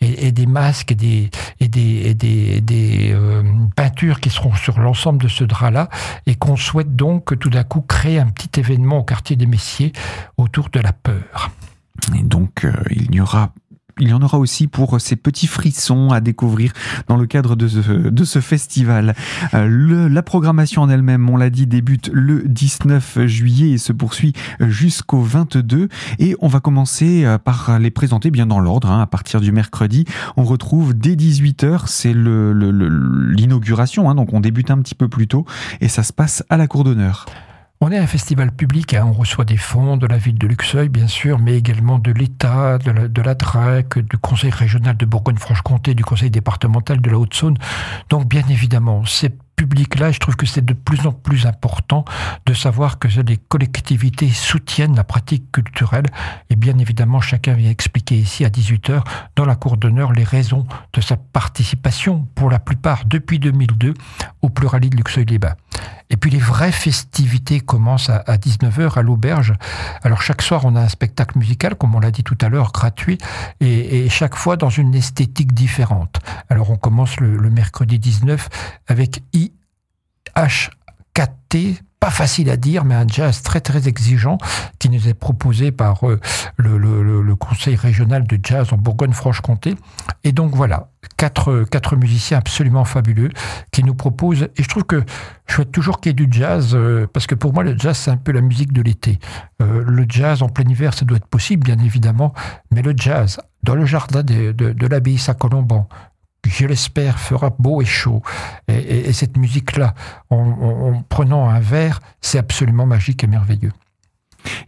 et, 0.00 0.32
des 0.32 0.46
masques 0.46 0.92
et 0.92 0.94
des, 0.94 1.30
et 1.60 1.68
des, 1.68 1.77
des, 2.14 2.60
des 2.60 3.16
peintures 3.76 4.20
qui 4.20 4.30
seront 4.30 4.54
sur 4.54 4.78
l'ensemble 4.78 5.22
de 5.22 5.28
ce 5.28 5.44
drap-là, 5.44 5.88
et 6.26 6.34
qu'on 6.34 6.56
souhaite 6.56 6.96
donc 6.96 7.38
tout 7.38 7.50
d'un 7.50 7.64
coup 7.64 7.80
créer 7.80 8.18
un 8.18 8.28
petit 8.28 8.60
événement 8.60 8.98
au 8.98 9.04
quartier 9.04 9.36
des 9.36 9.46
Messiers 9.46 9.92
autour 10.36 10.68
de 10.70 10.80
la 10.80 10.92
peur. 10.92 11.50
Et 12.16 12.22
donc, 12.22 12.64
euh, 12.64 12.72
il 12.90 13.14
y 13.14 13.20
aura 13.20 13.50
il 14.00 14.08
y 14.08 14.12
en 14.12 14.22
aura 14.22 14.38
aussi 14.38 14.66
pour 14.66 15.00
ces 15.00 15.16
petits 15.16 15.46
frissons 15.46 16.10
à 16.10 16.20
découvrir 16.20 16.72
dans 17.08 17.16
le 17.16 17.26
cadre 17.26 17.56
de 17.56 17.68
ce, 17.68 18.40
festival. 18.40 19.14
Euh, 19.54 20.08
la 20.08 20.22
programmation 20.22 20.82
en 20.82 20.88
elle-même, 20.88 21.28
on 21.28 21.36
l'a 21.36 21.50
dit, 21.50 21.66
débute 21.66 22.10
le 22.12 22.42
19 22.46 23.26
juillet 23.26 23.70
et 23.70 23.78
se 23.78 23.92
poursuit 23.92 24.32
jusqu'au 24.60 25.20
22. 25.20 25.88
Et 26.18 26.36
on 26.40 26.48
va 26.48 26.60
commencer 26.60 27.24
euh, 27.24 27.38
par 27.38 27.78
les 27.78 27.90
présenter 27.90 28.30
bien 28.30 28.46
dans 28.46 28.60
l'ordre. 28.60 28.90
Hein, 28.90 29.02
à 29.02 29.06
partir 29.06 29.40
du 29.40 29.52
mercredi, 29.52 30.04
on 30.36 30.44
retrouve 30.44 30.94
dès 30.94 31.14
18h, 31.14 31.82
c'est 31.86 32.14
l'inauguration, 32.14 34.08
hein, 34.08 34.14
donc 34.14 34.32
on 34.32 34.40
débute 34.40 34.70
un 34.70 34.78
petit 34.78 34.94
peu 34.94 35.08
plus 35.08 35.26
tôt 35.26 35.44
et 35.80 35.88
ça 35.88 36.02
se 36.02 36.12
passe 36.12 36.44
à 36.48 36.56
la 36.56 36.66
cour 36.66 36.84
d'honneur. 36.84 37.26
On 37.80 37.92
est 37.92 37.98
un 37.98 38.08
festival 38.08 38.50
public, 38.50 38.94
hein. 38.94 39.04
on 39.06 39.12
reçoit 39.12 39.44
des 39.44 39.56
fonds 39.56 39.96
de 39.96 40.06
la 40.08 40.18
ville 40.18 40.36
de 40.36 40.48
Luxeuil, 40.48 40.88
bien 40.88 41.06
sûr, 41.06 41.38
mais 41.38 41.56
également 41.56 42.00
de 42.00 42.10
l'État, 42.10 42.76
de 42.78 43.22
la, 43.22 43.34
DRAC, 43.36 44.00
du 44.00 44.18
Conseil 44.18 44.50
régional 44.50 44.96
de 44.96 45.06
Bourgogne-Franche-Comté, 45.06 45.94
du 45.94 46.04
Conseil 46.04 46.30
départemental 46.30 47.00
de 47.00 47.08
la 47.08 47.18
Haute-Saône. 47.18 47.56
Donc, 48.10 48.28
bien 48.28 48.42
évidemment, 48.48 49.04
c'est 49.06 49.32
public-là, 49.58 50.12
je 50.12 50.20
trouve 50.20 50.36
que 50.36 50.46
c'est 50.46 50.64
de 50.64 50.72
plus 50.72 51.06
en 51.06 51.12
plus 51.12 51.46
important 51.46 52.04
de 52.46 52.54
savoir 52.54 53.00
que 53.00 53.08
les 53.20 53.36
collectivités 53.36 54.28
soutiennent 54.28 54.94
la 54.94 55.02
pratique 55.02 55.50
culturelle. 55.50 56.06
Et 56.48 56.56
bien 56.56 56.78
évidemment, 56.78 57.20
chacun 57.20 57.54
vient 57.54 57.70
expliquer 57.70 58.14
ici 58.14 58.44
à 58.44 58.50
18h 58.50 59.02
dans 59.34 59.44
la 59.44 59.56
cour 59.56 59.76
d'honneur 59.76 60.12
les 60.12 60.22
raisons 60.22 60.66
de 60.92 61.00
sa 61.00 61.16
participation, 61.16 62.26
pour 62.36 62.50
la 62.50 62.60
plupart 62.60 63.04
depuis 63.04 63.40
2002, 63.40 63.94
au 64.42 64.48
Plurali 64.48 64.90
de 64.90 64.96
Luxeuil-les-Bains. 64.96 65.56
Et 66.10 66.16
puis 66.16 66.30
les 66.30 66.38
vraies 66.38 66.72
festivités 66.72 67.60
commencent 67.60 68.10
à 68.10 68.36
19h 68.36 68.98
à 68.98 69.02
l'auberge. 69.02 69.54
Alors 70.02 70.22
chaque 70.22 70.42
soir, 70.42 70.64
on 70.64 70.74
a 70.76 70.80
un 70.80 70.88
spectacle 70.88 71.38
musical, 71.38 71.74
comme 71.74 71.94
on 71.94 72.00
l'a 72.00 72.10
dit 72.10 72.24
tout 72.24 72.38
à 72.40 72.48
l'heure, 72.48 72.72
gratuit, 72.72 73.18
et, 73.60 74.08
chaque 74.08 74.36
fois 74.36 74.56
dans 74.56 74.70
une 74.70 74.94
esthétique 74.94 75.52
différente. 75.52 76.20
Alors 76.48 76.70
on 76.70 76.76
commence 76.76 77.20
le, 77.20 77.36
le 77.36 77.50
mercredi 77.50 77.98
19 77.98 78.48
avec 78.88 79.22
I 79.34 79.52
HKT, 80.36 81.82
pas 82.00 82.10
facile 82.10 82.48
à 82.50 82.56
dire, 82.56 82.84
mais 82.84 82.94
un 82.94 83.06
jazz 83.06 83.42
très 83.42 83.60
très 83.60 83.88
exigeant 83.88 84.38
qui 84.78 84.88
nous 84.88 85.08
est 85.08 85.14
proposé 85.14 85.72
par 85.72 86.08
euh, 86.08 86.20
le, 86.56 87.34
Conseil 87.34 87.76
régional 87.76 88.26
de 88.26 88.38
jazz 88.42 88.72
en 88.72 88.76
Bourgogne-Franche-Comté. 88.76 89.74
Et 90.24 90.32
donc 90.32 90.54
voilà, 90.54 90.90
quatre, 91.16 91.64
quatre 91.70 91.96
musiciens 91.96 92.38
absolument 92.38 92.84
fabuleux 92.84 93.30
qui 93.70 93.84
nous 93.84 93.94
proposent. 93.94 94.48
Et 94.56 94.62
je 94.62 94.68
trouve 94.68 94.84
que 94.84 95.04
je 95.46 95.54
souhaite 95.54 95.72
toujours 95.72 96.00
qu'il 96.00 96.10
y 96.10 96.12
ait 96.12 96.26
du 96.26 96.28
jazz, 96.30 96.72
euh, 96.74 97.06
parce 97.12 97.26
que 97.26 97.34
pour 97.34 97.52
moi 97.52 97.64
le 97.64 97.76
jazz 97.76 97.96
c'est 97.96 98.10
un 98.10 98.16
peu 98.16 98.32
la 98.32 98.40
musique 98.40 98.72
de 98.72 98.82
l'été. 98.82 99.18
Euh, 99.62 99.82
le 99.86 100.04
jazz 100.08 100.42
en 100.42 100.48
plein 100.48 100.68
hiver, 100.68 100.94
ça 100.94 101.04
doit 101.04 101.16
être 101.16 101.26
possible, 101.26 101.64
bien 101.64 101.78
évidemment, 101.78 102.32
mais 102.70 102.82
le 102.82 102.94
jazz 102.96 103.38
dans 103.62 103.74
le 103.74 103.86
jardin 103.86 104.22
de, 104.22 104.52
de, 104.52 104.72
de 104.72 104.86
l'abbaye 104.86 105.18
Saint-Colomban, 105.18 105.88
je 106.46 106.66
l'espère, 106.66 107.18
fera 107.18 107.50
beau 107.58 107.82
et 107.82 107.86
chaud. 107.86 108.22
Et, 108.68 109.12
cette 109.12 109.36
musique-là, 109.36 109.94
en, 110.30 111.02
prenant 111.08 111.48
un 111.48 111.60
verre, 111.60 112.00
c'est 112.20 112.38
absolument 112.38 112.86
magique 112.86 113.24
et 113.24 113.26
merveilleux. 113.26 113.72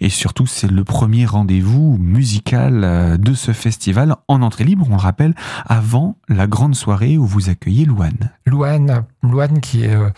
Et 0.00 0.08
surtout, 0.08 0.46
c'est 0.46 0.70
le 0.70 0.84
premier 0.84 1.26
rendez-vous 1.26 1.96
musical 1.98 2.82
euh, 2.84 3.16
de 3.16 3.34
ce 3.34 3.52
festival 3.52 4.16
en 4.28 4.42
entrée 4.42 4.64
libre, 4.64 4.86
on 4.88 4.94
le 4.94 5.00
rappelle, 5.00 5.34
avant 5.64 6.16
la 6.28 6.46
grande 6.46 6.74
soirée 6.74 7.16
où 7.16 7.24
vous 7.24 7.50
accueillez 7.50 7.84
Louane. 7.84 8.30
Louane, 8.46 9.04
Louane 9.22 9.60
qui 9.60 9.84
est... 9.84 9.94
Euh, 9.94 10.10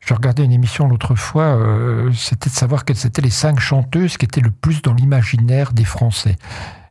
je 0.00 0.14
regardais 0.14 0.44
une 0.44 0.52
émission 0.52 0.88
l'autre 0.88 1.16
fois, 1.16 1.56
euh, 1.56 2.10
c'était 2.14 2.50
de 2.50 2.54
savoir 2.54 2.84
quelles 2.84 3.04
étaient 3.04 3.20
les 3.20 3.30
cinq 3.30 3.60
chanteuses 3.60 4.16
qui 4.16 4.24
étaient 4.24 4.40
le 4.40 4.52
plus 4.52 4.80
dans 4.80 4.94
l'imaginaire 4.94 5.72
des 5.72 5.84
Français. 5.84 6.36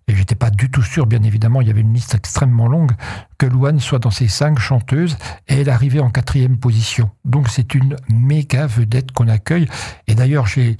Et 0.09 0.15
j'étais 0.15 0.33
pas 0.33 0.49
du 0.49 0.71
tout 0.71 0.81
sûr, 0.81 1.05
bien 1.05 1.21
évidemment, 1.21 1.61
il 1.61 1.67
y 1.67 1.69
avait 1.69 1.81
une 1.81 1.93
liste 1.93 2.15
extrêmement 2.15 2.67
longue, 2.67 2.93
que 3.37 3.45
Louane 3.45 3.79
soit 3.79 3.99
dans 3.99 4.09
ces 4.09 4.27
cinq 4.27 4.57
chanteuses, 4.57 5.17
et 5.47 5.61
elle 5.61 5.69
arrivait 5.69 5.99
en 5.99 6.09
quatrième 6.09 6.57
position. 6.57 7.11
Donc 7.25 7.47
c'est 7.47 7.75
une 7.75 7.95
méga 8.09 8.65
vedette 8.65 9.11
qu'on 9.11 9.27
accueille. 9.27 9.67
Et 10.07 10.15
d'ailleurs, 10.15 10.47
j'ai 10.47 10.77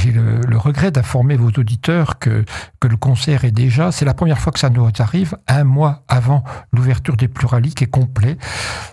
j'ai 0.00 0.12
le, 0.12 0.56
regret 0.56 0.90
d'informer 0.90 1.36
vos 1.36 1.48
auditeurs 1.48 2.18
que, 2.18 2.44
que 2.80 2.88
le 2.88 2.96
concert 2.96 3.44
est 3.44 3.50
déjà, 3.50 3.92
c'est 3.92 4.04
la 4.04 4.14
première 4.14 4.38
fois 4.38 4.52
que 4.52 4.58
ça 4.58 4.70
nous 4.70 4.88
arrive, 4.98 5.36
un 5.48 5.64
mois 5.64 6.04
avant 6.08 6.44
l'ouverture 6.72 7.16
des 7.16 7.28
pluraliques 7.28 7.82
est 7.82 7.90
complet. 7.90 8.36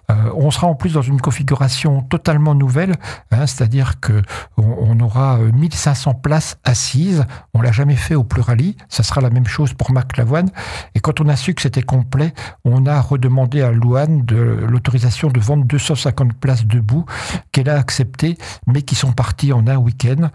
Euh, 0.10 0.32
on 0.36 0.52
sera 0.52 0.68
en 0.68 0.76
plus 0.76 0.94
dans 0.94 1.02
une 1.02 1.20
configuration 1.20 2.02
totalement 2.02 2.56
nouvelle, 2.56 2.94
hein, 3.32 3.46
c'est-à-dire 3.48 4.00
que 4.00 4.22
on, 4.58 5.00
aura 5.00 5.38
1500 5.38 6.16
places 6.16 6.58
assises. 6.64 7.26
On 7.54 7.62
l'a 7.62 7.72
jamais 7.72 7.96
fait 7.96 8.16
au 8.16 8.24
plurali. 8.24 8.78
Ça 8.90 9.04
sera 9.04 9.22
la 9.22 9.30
même 9.30 9.46
chose 9.46 9.74
pour 9.74 9.92
Lavoine. 10.18 10.50
Et 10.96 11.00
quand 11.00 11.22
on 11.22 11.28
a 11.28 11.36
su 11.36 11.54
que 11.54 11.62
c'était 11.62 11.84
complet, 11.84 12.34
on 12.66 12.86
a 12.86 13.00
redemandé 13.00 13.62
à 13.62 13.72
Louane 13.72 14.26
de 14.26 14.36
l'autorisation 14.36 15.30
de 15.30 15.40
vendre 15.40 15.66
250 15.66 16.34
places 16.34 16.66
debout 16.66 17.06
qu'elle 17.52 17.70
a 17.70 17.78
accepté, 17.78 18.38
mais 18.66 18.82
qui 18.82 18.96
sont 18.96 19.12
parties 19.12 19.54
en 19.54 19.68
un 19.68 19.78
week-end. 19.78 20.30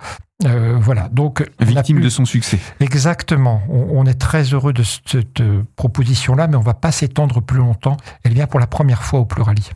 Euh, 0.44 0.76
voilà, 0.80 1.08
donc 1.08 1.49
victime 1.61 2.00
de 2.00 2.08
son 2.08 2.25
succès. 2.25 2.58
Exactement. 2.80 3.62
On, 3.68 4.06
est 4.06 4.14
très 4.14 4.42
heureux 4.42 4.72
de 4.72 4.82
cette 4.82 5.40
euh, 5.40 5.62
proposition-là, 5.76 6.49
mais 6.49 6.56
on 6.56 6.62
va 6.62 6.75
pas 6.75 6.92
s'étendre 6.92 7.40
plus 7.40 7.58
longtemps. 7.58 7.96
Elle 8.25 8.34
vient 8.34 8.46
pour 8.46 8.61
la 8.61 8.66
première 8.66 9.02
fois 9.02 9.20
au 9.20 9.25
Plurali. 9.25 9.70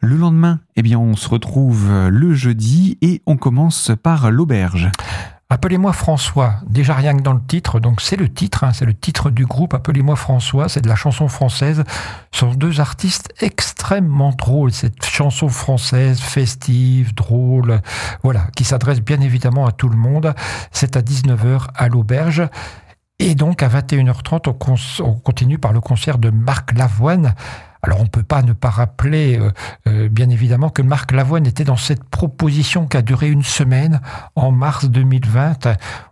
Le 0.00 0.16
lendemain, 0.16 0.60
eh 0.76 0.82
bien, 0.82 0.98
on 0.98 1.14
se 1.14 1.28
retrouve 1.28 1.90
le 2.08 2.34
jeudi 2.34 2.96
et 3.02 3.20
on 3.26 3.36
commence 3.36 3.90
par 4.02 4.30
l'auberge. 4.30 4.90
Appelez-moi 5.50 5.94
François, 5.94 6.56
déjà 6.66 6.92
rien 6.92 7.16
que 7.16 7.22
dans 7.22 7.32
le 7.32 7.40
titre, 7.40 7.80
donc 7.80 8.02
c'est 8.02 8.16
le 8.16 8.28
titre, 8.28 8.64
hein, 8.64 8.74
c'est 8.74 8.84
le 8.84 8.92
titre 8.92 9.30
du 9.30 9.46
groupe, 9.46 9.72
Appelez-moi 9.72 10.14
François, 10.14 10.68
c'est 10.68 10.82
de 10.82 10.88
la 10.88 10.94
chanson 10.94 11.26
française. 11.28 11.84
Ce 12.32 12.40
sont 12.40 12.52
deux 12.52 12.80
artistes 12.80 13.32
extrêmement 13.40 14.32
drôles, 14.32 14.72
cette 14.72 15.06
chanson 15.06 15.48
française, 15.48 16.20
festive, 16.20 17.14
drôle, 17.14 17.80
voilà, 18.22 18.48
qui 18.56 18.64
s'adresse 18.64 19.00
bien 19.00 19.22
évidemment 19.22 19.64
à 19.64 19.72
tout 19.72 19.88
le 19.88 19.96
monde. 19.96 20.34
C'est 20.70 20.98
à 20.98 21.00
19h 21.00 21.68
à 21.74 21.88
l'auberge. 21.88 22.46
Et 23.18 23.34
donc 23.34 23.62
à 23.62 23.68
21h30, 23.70 24.52
on, 25.00 25.04
on 25.06 25.14
continue 25.14 25.58
par 25.58 25.72
le 25.72 25.80
concert 25.80 26.18
de 26.18 26.28
Marc 26.28 26.76
Lavoine 26.76 27.34
alors 27.82 28.00
on 28.00 28.04
ne 28.04 28.08
peut 28.08 28.22
pas 28.22 28.42
ne 28.42 28.52
pas 28.52 28.70
rappeler, 28.70 29.38
euh, 29.38 29.50
euh, 29.86 30.08
bien 30.08 30.30
évidemment, 30.30 30.70
que 30.70 30.82
Marc 30.82 31.12
Lavoine 31.12 31.46
était 31.46 31.64
dans 31.64 31.76
cette 31.76 32.04
proposition 32.04 32.86
qui 32.86 32.96
a 32.96 33.02
duré 33.02 33.28
une 33.28 33.44
semaine 33.44 34.00
en 34.34 34.50
mars 34.50 34.86
2020. 34.86 35.68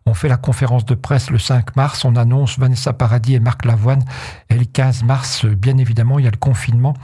On 0.09 0.15
fait 0.15 0.29
la 0.29 0.37
conférence 0.37 0.85
de 0.85 0.95
presse 0.95 1.31
le 1.31 1.39
5 1.39 1.75
mars, 1.75 2.05
on 2.05 2.15
annonce 2.15 2.61
Vanessa 2.61 2.93
Paradis 2.93 3.35
et 3.35 3.41
Marc 3.41 3.65
Lavoine, 3.65 4.05
et 4.49 4.55
le 4.55 4.65
15 4.65 5.03
mars, 5.03 5.45
bien 5.45 5.79
évidemment, 5.79 6.21
il 6.21 6.25
y 6.25 6.29
a 6.29 6.31
le 6.31 6.37
confinement, 6.37 6.95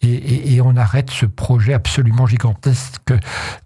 et, 0.00 0.60
on 0.64 0.76
arrête 0.76 1.10
ce 1.10 1.26
projet 1.26 1.74
absolument 1.74 2.26
gigantesque 2.26 3.12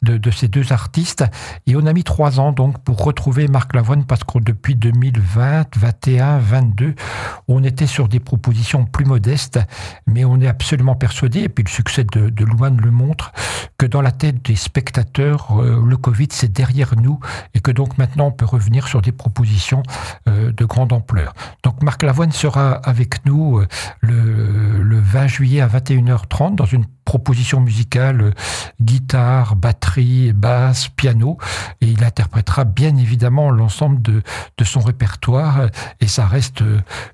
de, 0.03 0.31
ces 0.31 0.49
deux 0.49 0.73
artistes. 0.73 1.25
Et 1.67 1.77
on 1.77 1.85
a 1.85 1.93
mis 1.93 2.05
trois 2.05 2.41
ans 2.41 2.53
donc 2.53 2.79
pour 2.79 3.05
retrouver 3.05 3.49
Marc 3.49 3.75
Lavoine, 3.75 4.07
parce 4.07 4.25
que 4.25 4.39
depuis 4.39 4.77
2020, 4.77 5.77
21, 5.77 6.39
22, 6.39 6.95
on 7.49 7.63
était 7.65 7.87
sur 7.87 8.09
des 8.09 8.21
propositions 8.21 8.87
plus 8.87 9.05
modestes, 9.05 9.61
mais 10.07 10.25
on 10.25 10.41
est 10.41 10.49
absolument 10.49 10.95
persuadé, 10.95 11.41
et 11.41 11.49
puis 11.51 11.65
le 11.65 11.71
succès 11.71 12.05
de, 12.05 12.31
de 12.31 12.45
Louane 12.47 12.81
le 12.81 12.91
montre, 12.91 13.33
que 13.77 13.85
dans 13.85 14.01
la 14.01 14.13
tête 14.13 14.43
des 14.47 14.57
spectateurs, 14.57 15.61
euh, 15.61 15.85
le 15.85 15.97
Covid, 15.99 16.29
c'est 16.31 16.51
derrière 16.53 16.97
nous, 16.97 17.21
et 17.55 17.61
que 17.61 17.71
donc 17.71 17.99
maintenant 17.99 18.29
on 18.29 18.33
peut 18.33 18.47
revenir 18.47 18.86
sur 18.89 19.03
des 19.03 19.13
propositions 19.13 19.83
de 20.27 20.65
grande 20.65 20.93
ampleur. 20.93 21.35
Donc 21.63 21.83
Marc 21.83 22.03
Lavoine 22.03 22.33
sera 22.33 22.73
avec 22.73 23.25
nous 23.25 23.61
le, 24.01 24.83
le 24.83 25.01
20 25.01 25.27
juillet 25.27 25.61
à 25.61 25.69
21h30 25.69 26.55
dans 26.55 26.65
une 26.65 26.85
proposition 27.07 27.61
musicale 27.61 28.35
guitare, 28.83 29.57
batterie, 29.57 30.33
basse, 30.33 30.89
piano 30.89 31.39
et 31.81 31.87
il 31.87 32.05
interprétera 32.05 32.65
bien 32.65 32.95
évidemment 32.97 33.51
l'ensemble 33.51 34.03
de, 34.03 34.23
de 34.59 34.65
son 34.65 34.81
répertoire 34.81 35.69
et 36.01 36.09
ça 36.09 36.27
reste 36.27 36.63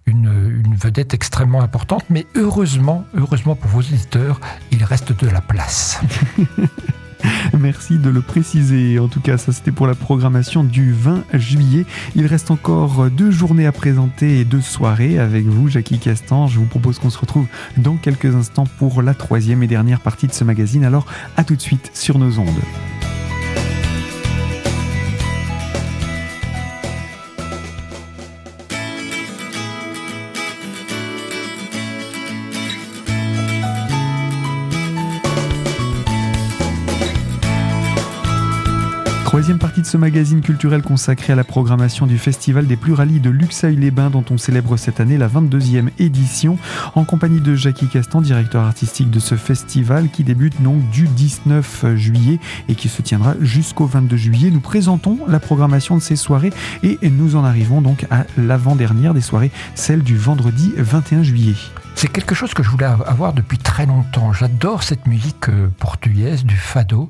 une, 0.07 0.63
une 0.65 0.75
vedette 0.75 1.15
extrêmement 1.15 1.61
importante 1.61 2.05
mais 2.11 2.27
heureusement, 2.35 3.05
heureusement 3.15 3.55
pour 3.55 3.71
vos 3.71 3.83
éditeurs, 3.83 4.41
il 4.71 4.83
reste 4.83 5.13
de 5.13 5.29
la 5.29 5.41
place. 5.41 6.01
Merci 7.59 7.99
de 7.99 8.11
le 8.11 8.21
préciser. 8.21 8.99
En 8.99 9.09
tout 9.09 9.21
cas, 9.21 9.39
ça 9.39 9.53
c'était 9.53 9.73
pour 9.73 9.87
la 9.87 9.95
programmation 9.95 10.65
du 10.65 10.93
20 10.93 11.25
juillet. 11.35 11.85
Il 12.15 12.27
reste 12.27 12.51
encore 12.51 13.11
deux 13.11 13.31
journées 13.31 13.67
à 13.67 13.73
présenter 13.73 14.41
et 14.41 14.45
deux 14.45 14.61
soirées 14.61 15.19
avec 15.19 15.47
vous, 15.47 15.69
Jackie 15.69 15.99
Castan. 15.99 16.47
Je 16.47 16.59
vous 16.59 16.67
propose 16.67 16.99
qu'on 16.99 17.11
se 17.11 17.19
retrouve 17.19 17.47
dans 17.77 17.97
quelques 17.97 18.35
instants 18.35 18.67
pour 18.79 19.03
la 19.03 19.15
troisième 19.15 19.63
et 19.63 19.67
dernière 19.67 20.01
partie 20.01 20.27
de 20.27 20.33
ce 20.33 20.45
magazine. 20.45 20.85
Alors, 20.85 21.07
à 21.37 21.45
tout 21.45 21.57
de 21.57 21.63
suite 21.63 21.91
sur 21.95 22.19
nos 22.19 22.39
ondes. 22.39 22.92
Ce 39.93 39.99
magazine 39.99 40.41
culturel 40.41 40.81
consacré 40.81 41.35
à 41.35 41.37
la 41.37 41.45
programmation 41.45 42.07
du 42.07 42.17
Festival 42.17 42.67
des 42.67 42.77
Pluralies 42.77 43.21
de 43.21 43.29
Luxeuil-les-Bains 43.29 44.09
dont 44.09 44.25
on 44.31 44.39
célèbre 44.39 44.79
cette 44.79 45.01
année 45.01 45.19
la 45.19 45.29
22e 45.29 45.91
édition 45.99 46.57
en 46.95 47.05
compagnie 47.05 47.43
de 47.43 47.55
Jackie 47.55 47.89
Castan, 47.89 48.23
directeur 48.23 48.65
artistique 48.65 49.11
de 49.11 49.21
ce 49.21 49.35
festival 49.35 50.09
qui 50.09 50.25
débute 50.25 50.63
donc 50.63 50.89
du 50.89 51.09
19 51.09 51.95
juillet 51.95 52.41
et 52.71 52.75
qui 52.75 52.89
se 52.89 53.03
tiendra 53.03 53.35
jusqu'au 53.43 53.85
22 53.85 54.17
juillet. 54.17 54.51
Nous 54.51 54.61
présentons 54.61 55.19
la 55.29 55.41
programmation 55.41 55.95
de 55.95 56.01
ces 56.01 56.17
soirées 56.17 56.55
et 56.83 56.99
nous 57.11 57.37
en 57.37 57.45
arrivons 57.45 57.83
donc 57.83 58.07
à 58.11 58.25
l'avant-dernière 58.39 59.13
des 59.13 59.21
soirées, 59.21 59.51
celle 59.75 60.03
du 60.03 60.17
vendredi 60.17 60.73
21 60.79 61.23
juillet. 61.23 61.55
C'est 61.95 62.09
quelque 62.09 62.35
chose 62.35 62.53
que 62.53 62.63
je 62.63 62.71
voulais 62.71 62.87
avoir 62.87 63.33
depuis 63.33 63.59
très 63.59 63.87
longtemps. 63.87 64.33
J'adore 64.33 64.83
cette 64.83 65.07
musique 65.07 65.49
euh, 65.49 65.69
portugaise, 65.79 66.45
du 66.45 66.57
fado. 66.57 67.09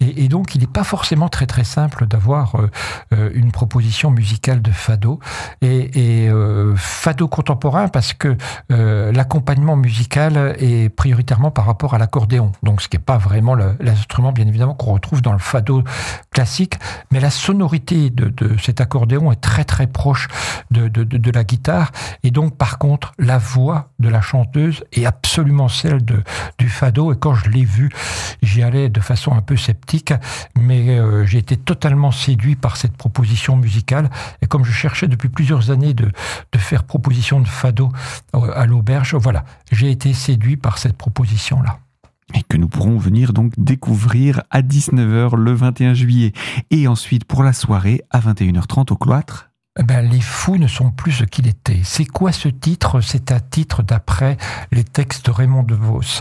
Et, 0.00 0.28
donc, 0.28 0.54
il 0.54 0.60
n'est 0.60 0.66
pas 0.66 0.84
forcément 0.84 1.28
très 1.28 1.46
très 1.46 1.64
simple 1.64 2.06
d'avoir 2.06 2.56
euh, 2.56 2.70
euh, 3.14 3.30
une 3.34 3.52
proposition 3.52 4.10
musicale 4.10 4.60
de 4.60 4.70
fado. 4.70 5.18
Et, 5.62 6.28
fado 6.76 7.28
contemporain 7.28 7.88
parce 7.88 8.12
que 8.12 8.36
l'accompagnement 8.68 9.76
musical 9.76 10.56
est 10.58 10.88
prioritairement 10.88 11.50
par 11.50 11.66
rapport 11.66 11.94
à 11.94 11.98
l'accordéon. 11.98 12.52
Donc, 12.62 12.82
ce 12.82 12.88
qui 12.88 12.96
n'est 12.96 13.02
pas 13.02 13.18
vraiment 13.18 13.54
l'instrument, 13.54 14.32
bien 14.32 14.46
évidemment, 14.46 14.74
qu'on 14.74 14.92
retrouve 14.92 15.22
dans 15.22 15.32
le 15.32 15.38
fado 15.38 15.84
classique. 16.32 16.78
Mais 17.12 17.20
la 17.20 17.30
sonorité 17.30 18.10
de, 18.10 18.32
cet 18.58 18.80
accordéon 18.80 19.32
est 19.32 19.40
très 19.40 19.64
très 19.64 19.86
proche 19.86 20.28
de, 20.70 20.88
de 20.88 21.30
la 21.30 21.44
guitare. 21.44 21.92
Et 22.22 22.30
donc, 22.30 22.56
par 22.56 22.78
contre, 22.78 23.12
la 23.18 23.38
voix 23.38 23.90
de 23.98 24.08
la 24.08 24.20
chanteuse 24.24 24.84
est 24.92 25.04
absolument 25.04 25.68
celle 25.68 26.04
de, 26.04 26.22
du 26.58 26.68
fado. 26.68 27.12
Et 27.12 27.16
quand 27.16 27.34
je 27.34 27.50
l'ai 27.50 27.64
vue, 27.64 27.90
j'y 28.42 28.62
allais 28.62 28.88
de 28.88 29.00
façon 29.00 29.32
un 29.32 29.42
peu 29.42 29.56
sceptique, 29.56 30.12
mais 30.58 30.98
euh, 30.98 31.24
j'ai 31.24 31.38
été 31.38 31.56
totalement 31.56 32.10
séduit 32.10 32.56
par 32.56 32.76
cette 32.76 32.96
proposition 32.96 33.56
musicale. 33.56 34.10
Et 34.42 34.46
comme 34.46 34.64
je 34.64 34.72
cherchais 34.72 35.08
depuis 35.08 35.28
plusieurs 35.28 35.70
années 35.70 35.94
de, 35.94 36.10
de 36.52 36.58
faire 36.58 36.84
proposition 36.84 37.40
de 37.40 37.48
fado 37.48 37.90
euh, 38.34 38.50
à 38.54 38.66
l'auberge, 38.66 39.14
voilà, 39.14 39.44
j'ai 39.70 39.90
été 39.90 40.12
séduit 40.12 40.56
par 40.56 40.78
cette 40.78 40.96
proposition-là 40.96 41.78
et 42.34 42.42
que 42.42 42.56
nous 42.56 42.68
pourrons 42.68 42.98
venir 42.98 43.32
donc 43.32 43.52
découvrir 43.58 44.42
à 44.50 44.62
19h 44.62 45.36
le 45.36 45.52
21 45.52 45.94
juillet. 45.94 46.32
Et 46.70 46.88
ensuite 46.88 47.24
pour 47.24 47.42
la 47.42 47.52
soirée 47.52 48.00
à 48.10 48.20
21h30 48.20 48.92
au 48.92 48.96
cloître. 48.96 49.50
Eh 49.76 49.82
ben, 49.82 50.08
les 50.08 50.20
fous 50.20 50.56
ne 50.56 50.68
sont 50.68 50.92
plus 50.92 51.10
ce 51.10 51.24
qu'il 51.24 51.48
était. 51.48 51.80
C'est 51.82 52.04
quoi 52.04 52.30
ce 52.30 52.48
titre? 52.48 53.00
C'est 53.00 53.32
un 53.32 53.40
titre 53.40 53.82
d'après 53.82 54.36
les 54.70 54.84
textes 54.84 55.26
de 55.26 55.32
Raymond 55.32 55.64
DeVos. 55.64 56.20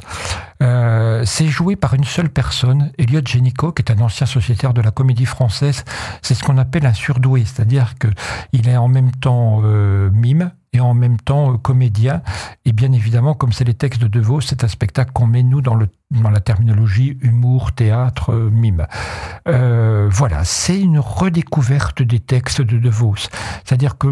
Euh, 0.64 1.24
c'est 1.24 1.48
joué 1.48 1.76
par 1.76 1.94
une 1.94 2.04
seule 2.04 2.30
personne, 2.30 2.92
Elliot 2.98 3.22
Génico, 3.24 3.72
qui 3.72 3.84
est 3.84 3.92
un 3.92 4.02
ancien 4.02 4.26
sociétaire 4.26 4.74
de 4.74 4.82
la 4.82 4.90
comédie 4.90 5.28
française. 5.28 5.86
C'est 6.24 6.34
ce 6.34 6.44
qu'on 6.44 6.58
appelle 6.58 6.88
un 6.88 6.94
surdoué, 6.94 7.46
c'est-à-dire 7.46 7.94
qu'il 8.00 8.68
est 8.68 8.78
en 8.78 8.88
même 8.88 9.12
temps 9.12 9.62
euh, 9.64 10.10
mime, 10.10 10.52
et 10.74 10.80
en 10.80 10.94
même 10.94 11.18
temps 11.18 11.53
euh, 11.53 11.58
comédien. 11.58 12.22
Et 12.65 12.74
bien 12.74 12.92
évidemment, 12.92 13.34
comme 13.34 13.53
c'est 13.53 13.63
les 13.63 13.74
textes 13.74 14.01
de 14.01 14.08
Devos, 14.08 14.42
c'est 14.42 14.63
un 14.63 14.68
spectacle 14.68 15.12
qu'on 15.13 15.27
met 15.27 15.44
nous 15.44 15.62
dans, 15.62 15.75
le, 15.75 15.88
dans 16.12 16.30
la 16.30 16.39
terminologie 16.39 17.18
humour, 17.22 17.72
théâtre, 17.72 18.34
euh, 18.34 18.50
mime. 18.50 18.86
Euh, 19.48 20.10
voilà, 20.12 20.44
c'est 20.44 20.80
une 20.80 21.00
redécouverte 21.00 22.01
des 22.01 22.20
textes 22.20 22.62
de 22.62 22.78
Devos. 22.78 23.30
C'est-à-dire 23.63 23.98
que 23.98 24.08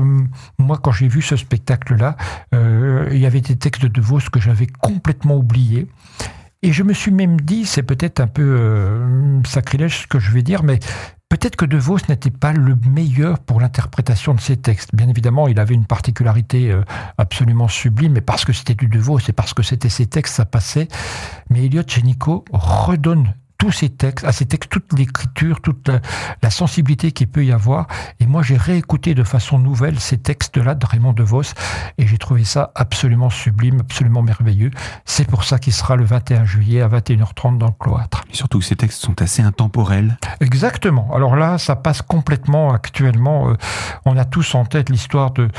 moi, 0.59 0.77
quand 0.81 0.91
j'ai 0.91 1.07
vu 1.07 1.21
ce 1.21 1.35
spectacle-là, 1.35 2.15
il 2.53 3.17
y 3.17 3.25
avait 3.25 3.41
des 3.41 3.55
textes 3.55 3.83
de 3.83 3.87
Devos 3.87 4.19
que 4.31 4.39
j'avais 4.39 4.67
complètement 4.67 5.35
oubliés. 5.35 5.87
Et 6.61 6.71
je 6.71 6.83
me 6.83 6.93
suis 6.93 7.11
même 7.11 7.41
dit, 7.41 7.65
c'est 7.65 7.83
peut-être 7.83 8.19
un 8.19 8.27
peu 8.27 9.01
sacrilège 9.45 10.01
ce 10.03 10.07
que 10.07 10.19
je 10.19 10.31
vais 10.31 10.43
dire, 10.43 10.63
mais 10.63 10.79
Peut-être 11.31 11.55
que 11.55 11.63
De 11.63 11.77
Vos 11.77 11.97
n'était 12.09 12.29
pas 12.29 12.51
le 12.51 12.75
meilleur 12.89 13.39
pour 13.39 13.61
l'interprétation 13.61 14.33
de 14.33 14.41
ses 14.41 14.57
textes. 14.57 14.93
Bien 14.93 15.07
évidemment, 15.07 15.47
il 15.47 15.61
avait 15.61 15.73
une 15.73 15.85
particularité 15.85 16.69
euh, 16.69 16.83
absolument 17.17 17.69
sublime, 17.69 18.17
et 18.17 18.21
parce 18.21 18.43
que 18.43 18.51
c'était 18.51 18.73
du 18.73 18.87
De 18.87 18.99
Vos 18.99 19.17
et 19.17 19.31
parce 19.31 19.53
que 19.53 19.63
c'était 19.63 19.87
ses 19.87 20.07
textes, 20.07 20.35
ça 20.35 20.43
passait. 20.43 20.89
Mais 21.49 21.67
Elliot 21.67 21.83
Chenico 21.87 22.43
redonne 22.51 23.33
tous 23.61 23.71
ces 23.71 23.89
textes, 23.89 24.25
à 24.25 24.31
ces 24.31 24.47
textes, 24.47 24.71
toute 24.71 24.91
l'écriture, 24.97 25.61
toute 25.61 25.87
la, 26.41 26.49
sensibilité 26.49 27.11
qu'il 27.11 27.27
peut 27.27 27.45
y 27.45 27.51
avoir. 27.51 27.85
Et 28.19 28.25
moi, 28.25 28.41
j'ai 28.41 28.57
réécouté 28.57 29.13
de 29.13 29.23
façon 29.23 29.59
nouvelle 29.59 29.99
ces 29.99 30.17
textes-là 30.17 30.73
de 30.73 30.83
Raymond 30.83 31.13
DeVos 31.13 31.53
et 31.99 32.07
j'ai 32.07 32.17
trouvé 32.17 32.43
ça 32.43 32.71
absolument 32.73 33.29
sublime, 33.29 33.79
absolument 33.81 34.23
merveilleux. 34.23 34.71
C'est 35.05 35.27
pour 35.27 35.43
ça 35.43 35.59
qu'il 35.59 35.73
sera 35.73 35.95
le 35.95 36.05
21 36.05 36.43
juillet 36.43 36.81
à 36.81 36.87
21h30 36.87 37.59
dans 37.59 37.67
le 37.67 37.73
cloître. 37.79 38.23
Et 38.31 38.35
surtout 38.35 38.57
que 38.57 38.65
ces 38.65 38.75
textes 38.75 38.99
sont 38.99 39.21
assez 39.21 39.43
intemporels. 39.43 40.17
Exactement. 40.39 41.13
Alors 41.13 41.35
là, 41.35 41.59
ça 41.59 41.75
passe 41.75 42.01
complètement 42.01 42.73
actuellement. 42.73 43.51
Euh, 43.51 43.57
on 44.05 44.17
a 44.17 44.25
tous 44.25 44.55
en 44.55 44.65
tête 44.65 44.89
l'histoire 44.89 45.29
de, 45.29 45.49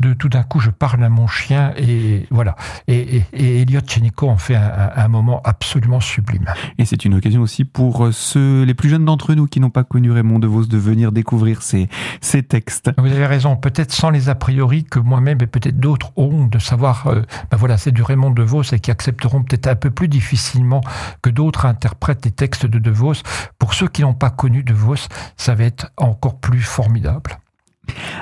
de 0.00 0.12
tout 0.12 0.28
d'un 0.28 0.42
coup, 0.42 0.60
je 0.60 0.70
parle 0.70 1.02
à 1.02 1.08
mon 1.08 1.26
chien 1.26 1.72
et 1.76 2.26
voilà. 2.30 2.56
Et, 2.86 3.22
et, 3.32 3.62
Elliot 3.62 3.80
Chenico 3.86 4.28
en 4.28 4.36
fait 4.36 4.54
un, 4.54 4.90
un 4.94 5.08
moment 5.08 5.40
absolument 5.44 6.00
sublime. 6.00 6.44
Et 6.78 6.84
c'est 6.84 7.04
une 7.04 7.14
occasion 7.14 7.40
aussi 7.40 7.64
pour 7.64 8.06
euh, 8.06 8.12
ceux, 8.12 8.62
les 8.64 8.74
plus 8.74 8.88
jeunes 8.88 9.04
d'entre 9.04 9.34
nous 9.34 9.46
qui 9.46 9.60
n'ont 9.60 9.70
pas 9.70 9.84
connu 9.84 10.10
Raymond 10.10 10.38
DeVos 10.38 10.66
de 10.66 10.76
venir 10.76 11.12
découvrir 11.12 11.62
ces, 11.62 11.88
ces 12.20 12.42
textes. 12.42 12.90
Vous 12.98 13.06
avez 13.06 13.26
raison, 13.26 13.56
peut-être 13.56 13.92
sans 13.92 14.10
les 14.10 14.28
a 14.28 14.34
priori 14.34 14.84
que 14.84 14.98
moi-même 14.98 15.38
et 15.40 15.46
peut-être 15.46 15.78
d'autres 15.78 16.12
ont 16.16 16.46
de 16.46 16.58
savoir, 16.58 17.06
euh, 17.06 17.22
ben 17.50 17.56
voilà, 17.56 17.78
c'est 17.78 17.92
du 17.92 18.02
Raymond 18.02 18.30
DeVos 18.30 18.62
et 18.72 18.80
qui 18.80 18.90
accepteront 18.90 19.42
peut-être 19.42 19.66
un 19.66 19.76
peu 19.76 19.90
plus 19.90 20.08
difficilement 20.08 20.82
que 21.22 21.30
d'autres 21.30 21.66
interprètent 21.66 22.24
les 22.24 22.30
textes 22.32 22.66
de 22.66 22.78
DeVos. 22.78 23.22
Pour 23.58 23.74
ceux 23.74 23.88
qui 23.88 24.02
n'ont 24.02 24.14
pas 24.14 24.30
connu 24.30 24.62
DeVos, 24.62 25.08
ça 25.36 25.54
va 25.54 25.64
être 25.64 25.90
encore 25.96 26.38
plus 26.38 26.60
formidable. 26.60 27.38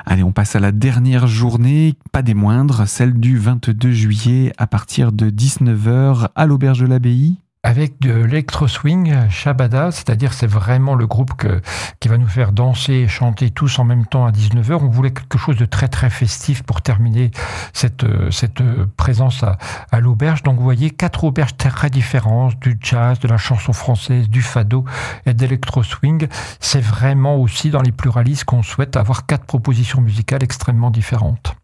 Allez, 0.06 0.22
on 0.22 0.32
passe 0.32 0.56
à 0.56 0.60
la 0.60 0.72
dernière 0.72 1.26
journée, 1.26 1.94
pas 2.12 2.22
des 2.22 2.34
moindres, 2.34 2.86
celle 2.86 3.14
du 3.14 3.38
22 3.38 3.90
juillet 3.90 4.52
à 4.58 4.66
partir 4.66 5.12
de 5.12 5.30
19h 5.30 6.28
à 6.34 6.46
l'Auberge 6.46 6.80
de 6.80 6.86
l'Abbaye 6.86 7.38
avec 7.64 7.98
de 8.00 8.12
l'électro-swing 8.12 9.30
Shabada, 9.30 9.90
c'est-à-dire 9.90 10.34
c'est 10.34 10.46
vraiment 10.46 10.94
le 10.94 11.06
groupe 11.06 11.34
que, 11.34 11.62
qui 11.98 12.08
va 12.08 12.18
nous 12.18 12.28
faire 12.28 12.52
danser 12.52 12.92
et 12.92 13.08
chanter 13.08 13.50
tous 13.50 13.78
en 13.78 13.84
même 13.84 14.06
temps 14.06 14.26
à 14.26 14.30
19h. 14.30 14.74
On 14.74 14.88
voulait 14.88 15.12
quelque 15.12 15.38
chose 15.38 15.56
de 15.56 15.64
très 15.64 15.88
très 15.88 16.10
festif 16.10 16.62
pour 16.62 16.82
terminer 16.82 17.30
cette, 17.72 18.04
cette 18.30 18.62
présence 18.96 19.42
à, 19.42 20.00
l'auberge. 20.00 20.42
Donc 20.42 20.58
vous 20.58 20.62
voyez 20.62 20.90
quatre 20.90 21.24
auberges 21.24 21.56
très 21.56 21.88
différentes, 21.88 22.58
du 22.60 22.76
jazz, 22.80 23.18
de 23.18 23.28
la 23.28 23.38
chanson 23.38 23.72
française, 23.72 24.28
du 24.28 24.42
fado 24.42 24.84
et 25.24 25.32
d'électro-swing. 25.32 26.28
C'est 26.60 26.84
vraiment 26.84 27.36
aussi 27.36 27.70
dans 27.70 27.82
les 27.82 27.92
pluralistes 27.92 28.44
qu'on 28.44 28.62
souhaite 28.62 28.96
avoir 28.96 29.24
quatre 29.24 29.46
propositions 29.46 30.02
musicales 30.02 30.42
extrêmement 30.42 30.90
différentes. 30.90 31.56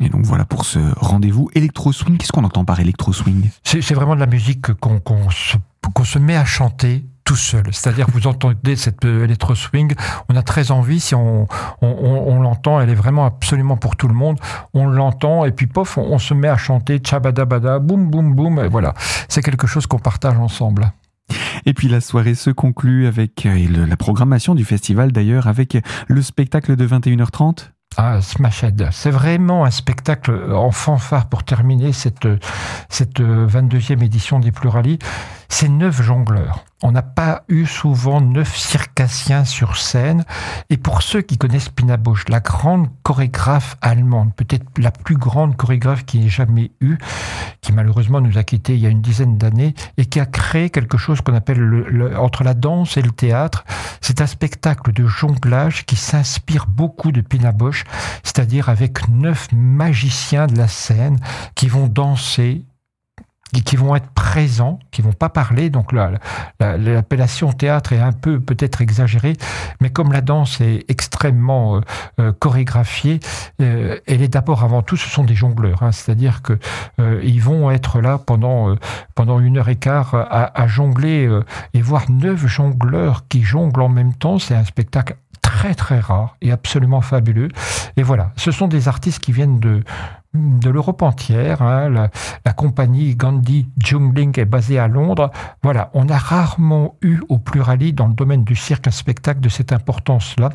Et 0.00 0.08
donc 0.08 0.24
voilà 0.24 0.44
pour 0.44 0.64
ce 0.64 0.78
rendez-vous 0.96 1.48
électro-swing. 1.54 2.18
Qu'est-ce 2.18 2.32
qu'on 2.32 2.44
entend 2.44 2.64
par 2.64 2.80
électro-swing? 2.80 3.50
C'est 3.64 3.94
vraiment 3.94 4.14
de 4.14 4.20
la 4.20 4.26
musique 4.26 4.72
qu'on 4.74 5.30
se, 5.30 5.56
se, 6.04 6.18
met 6.18 6.36
à 6.36 6.44
chanter 6.44 7.06
tout 7.24 7.36
seul. 7.36 7.64
C'est-à-dire 7.72 8.06
que 8.06 8.12
vous 8.12 8.26
entendez 8.26 8.76
cette 8.76 9.04
euh, 9.04 9.24
électro-swing, 9.24 9.94
on 10.28 10.36
a 10.36 10.42
très 10.42 10.70
envie, 10.70 11.00
si 11.00 11.14
on, 11.14 11.48
on, 11.80 11.88
on, 11.88 12.40
l'entend, 12.40 12.80
elle 12.80 12.90
est 12.90 12.94
vraiment 12.94 13.26
absolument 13.26 13.76
pour 13.76 13.96
tout 13.96 14.06
le 14.06 14.14
monde. 14.14 14.38
On 14.74 14.86
l'entend 14.86 15.44
et 15.44 15.50
puis 15.50 15.66
pof, 15.66 15.98
on, 15.98 16.18
se 16.18 16.34
met 16.34 16.48
à 16.48 16.56
chanter 16.56 16.98
tchabadabada, 16.98 17.78
boum 17.80 18.10
boum 18.10 18.34
boum, 18.34 18.60
et 18.60 18.68
voilà. 18.68 18.94
C'est 19.28 19.42
quelque 19.42 19.66
chose 19.66 19.86
qu'on 19.86 19.98
partage 19.98 20.36
ensemble. 20.36 20.92
Et 21.64 21.74
puis 21.74 21.88
la 21.88 22.00
soirée 22.00 22.36
se 22.36 22.50
conclut 22.50 23.06
avec 23.06 23.44
euh, 23.46 23.86
la 23.86 23.96
programmation 23.96 24.54
du 24.54 24.64
festival 24.64 25.10
d'ailleurs 25.10 25.48
avec 25.48 25.76
le 26.06 26.22
spectacle 26.22 26.76
de 26.76 26.86
21h30 26.86 27.70
ah, 27.96 28.20
Smashed. 28.20 28.88
C'est 28.92 29.10
vraiment 29.10 29.64
un 29.64 29.70
spectacle 29.70 30.52
en 30.52 30.70
fanfare 30.70 31.28
pour 31.28 31.44
terminer 31.44 31.92
cette, 31.92 32.28
cette 32.88 33.20
22e 33.20 34.04
édition 34.04 34.38
des 34.38 34.52
Plurali. 34.52 34.98
C'est 35.48 35.68
neuf 35.68 36.02
jongleurs. 36.02 36.64
On 36.82 36.92
n'a 36.92 37.00
pas 37.00 37.44
eu 37.48 37.64
souvent 37.64 38.20
neuf 38.20 38.54
circassiens 38.54 39.46
sur 39.46 39.78
scène. 39.78 40.26
Et 40.68 40.76
pour 40.76 41.00
ceux 41.00 41.22
qui 41.22 41.38
connaissent 41.38 41.70
Pina 41.70 41.96
Bausch, 41.96 42.24
la 42.28 42.40
grande 42.40 42.88
chorégraphe 43.02 43.78
allemande, 43.80 44.34
peut-être 44.36 44.66
la 44.76 44.90
plus 44.90 45.16
grande 45.16 45.56
chorégraphe 45.56 46.04
qui 46.04 46.26
ait 46.26 46.28
jamais 46.28 46.72
eu, 46.82 46.98
qui 47.62 47.72
malheureusement 47.72 48.20
nous 48.20 48.36
a 48.36 48.44
quittés 48.44 48.74
il 48.74 48.80
y 48.80 48.86
a 48.86 48.90
une 48.90 49.00
dizaine 49.00 49.38
d'années, 49.38 49.74
et 49.96 50.04
qui 50.04 50.20
a 50.20 50.26
créé 50.26 50.68
quelque 50.68 50.98
chose 50.98 51.22
qu'on 51.22 51.34
appelle 51.34 51.60
le, 51.60 52.18
entre 52.18 52.44
la 52.44 52.52
danse 52.52 52.98
et 52.98 53.02
le 53.02 53.10
théâtre. 53.10 53.64
C'est 54.02 54.20
un 54.20 54.26
spectacle 54.26 54.92
de 54.92 55.06
jonglage 55.06 55.86
qui 55.86 55.96
s'inspire 55.96 56.66
beaucoup 56.66 57.10
de 57.10 57.22
Pina 57.22 57.52
Bausch, 57.52 57.84
c'est-à-dire 58.22 58.68
avec 58.68 59.08
neuf 59.08 59.48
magiciens 59.50 60.46
de 60.46 60.58
la 60.58 60.68
scène 60.68 61.18
qui 61.54 61.68
vont 61.68 61.86
danser 61.86 62.66
qui 63.52 63.76
vont 63.76 63.94
être 63.94 64.10
présents, 64.10 64.78
qui 64.90 65.02
vont 65.02 65.12
pas 65.12 65.28
parler. 65.28 65.70
Donc 65.70 65.92
l'appellation 66.58 67.52
théâtre 67.52 67.92
est 67.92 68.00
un 68.00 68.12
peu 68.12 68.40
peut-être 68.40 68.82
exagérée, 68.82 69.36
mais 69.80 69.90
comme 69.90 70.12
la 70.12 70.20
danse 70.20 70.60
est 70.60 70.84
extrêmement 70.88 71.76
euh, 71.76 71.80
euh, 72.20 72.32
chorégraphiée, 72.32 73.20
euh, 73.60 73.98
elle 74.06 74.22
est 74.22 74.28
d'abord 74.28 74.64
avant 74.64 74.82
tout, 74.82 74.96
ce 74.96 75.08
sont 75.08 75.24
des 75.24 75.34
jongleurs. 75.34 75.82
Hein. 75.82 75.92
C'est-à-dire 75.92 76.42
que 76.42 76.58
ils 77.22 77.40
vont 77.40 77.70
être 77.70 78.00
là 78.00 78.18
pendant 78.18 78.74
pendant 79.14 79.40
une 79.40 79.58
heure 79.58 79.68
et 79.68 79.76
quart 79.76 80.14
à, 80.14 80.60
à 80.60 80.66
jongler 80.66 81.28
et 81.74 81.82
voir 81.82 82.10
neuf 82.10 82.46
jongleurs 82.46 83.28
qui 83.28 83.42
jonglent 83.42 83.82
en 83.82 83.88
même 83.88 84.14
temps. 84.14 84.38
C'est 84.38 84.54
un 84.54 84.64
spectacle 84.64 85.16
très 85.42 85.74
très 85.74 86.00
rare 86.00 86.36
et 86.42 86.52
absolument 86.52 87.00
fabuleux. 87.00 87.48
Et 87.96 88.02
voilà, 88.02 88.32
ce 88.36 88.50
sont 88.50 88.68
des 88.68 88.88
artistes 88.88 89.20
qui 89.20 89.32
viennent 89.32 89.60
de 89.60 89.82
de 90.34 90.70
l'Europe 90.70 91.02
entière. 91.02 91.62
Hein. 91.62 92.08
La, 92.44 92.52
compagnie 92.52 93.14
Gandhi 93.14 93.68
Jungling 93.78 94.38
est 94.38 94.44
basée 94.44 94.78
à 94.78 94.88
Londres. 94.88 95.30
Voilà, 95.62 95.90
on 95.94 96.08
a 96.08 96.16
rarement 96.16 96.96
eu 97.02 97.20
au 97.28 97.38
plurali 97.38 97.92
dans 97.92 98.06
le 98.06 98.14
domaine 98.14 98.44
du 98.44 98.56
cirque 98.56 98.86
un 98.86 98.92
spectacle 98.92 99.40
de 99.40 99.48
cette 99.48 99.72
importance-là. 99.72 100.50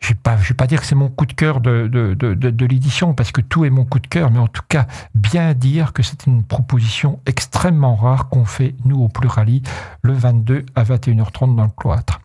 Je 0.00 0.12
ne 0.12 0.36
vais, 0.36 0.54
pas 0.54 0.66
dire 0.68 0.80
que 0.80 0.86
c'est 0.86 0.94
mon 0.94 1.08
coup 1.08 1.26
de 1.26 1.32
cœur 1.32 1.60
de, 1.60 1.88
de 1.88 2.66
l'édition, 2.66 3.14
parce 3.14 3.32
que 3.32 3.40
tout 3.40 3.64
est 3.64 3.70
mon 3.70 3.84
coup 3.84 3.98
de 3.98 4.06
cœur, 4.06 4.30
mais 4.30 4.38
en 4.38 4.46
tout 4.46 4.62
cas, 4.68 4.86
bien 5.14 5.54
dire 5.54 5.92
que 5.92 6.04
c'est 6.04 6.26
une 6.26 6.44
proposition 6.44 7.18
extrêmement 7.26 7.96
rare 7.96 8.28
qu'on 8.28 8.44
fait, 8.44 8.76
nous, 8.84 9.02
au 9.02 9.08
plurali, 9.08 9.62
le 10.02 10.12
22 10.12 10.66
à 10.76 10.84
21h30 10.84 11.56
dans 11.56 11.64
le 11.64 11.70
cloître. 11.76 12.17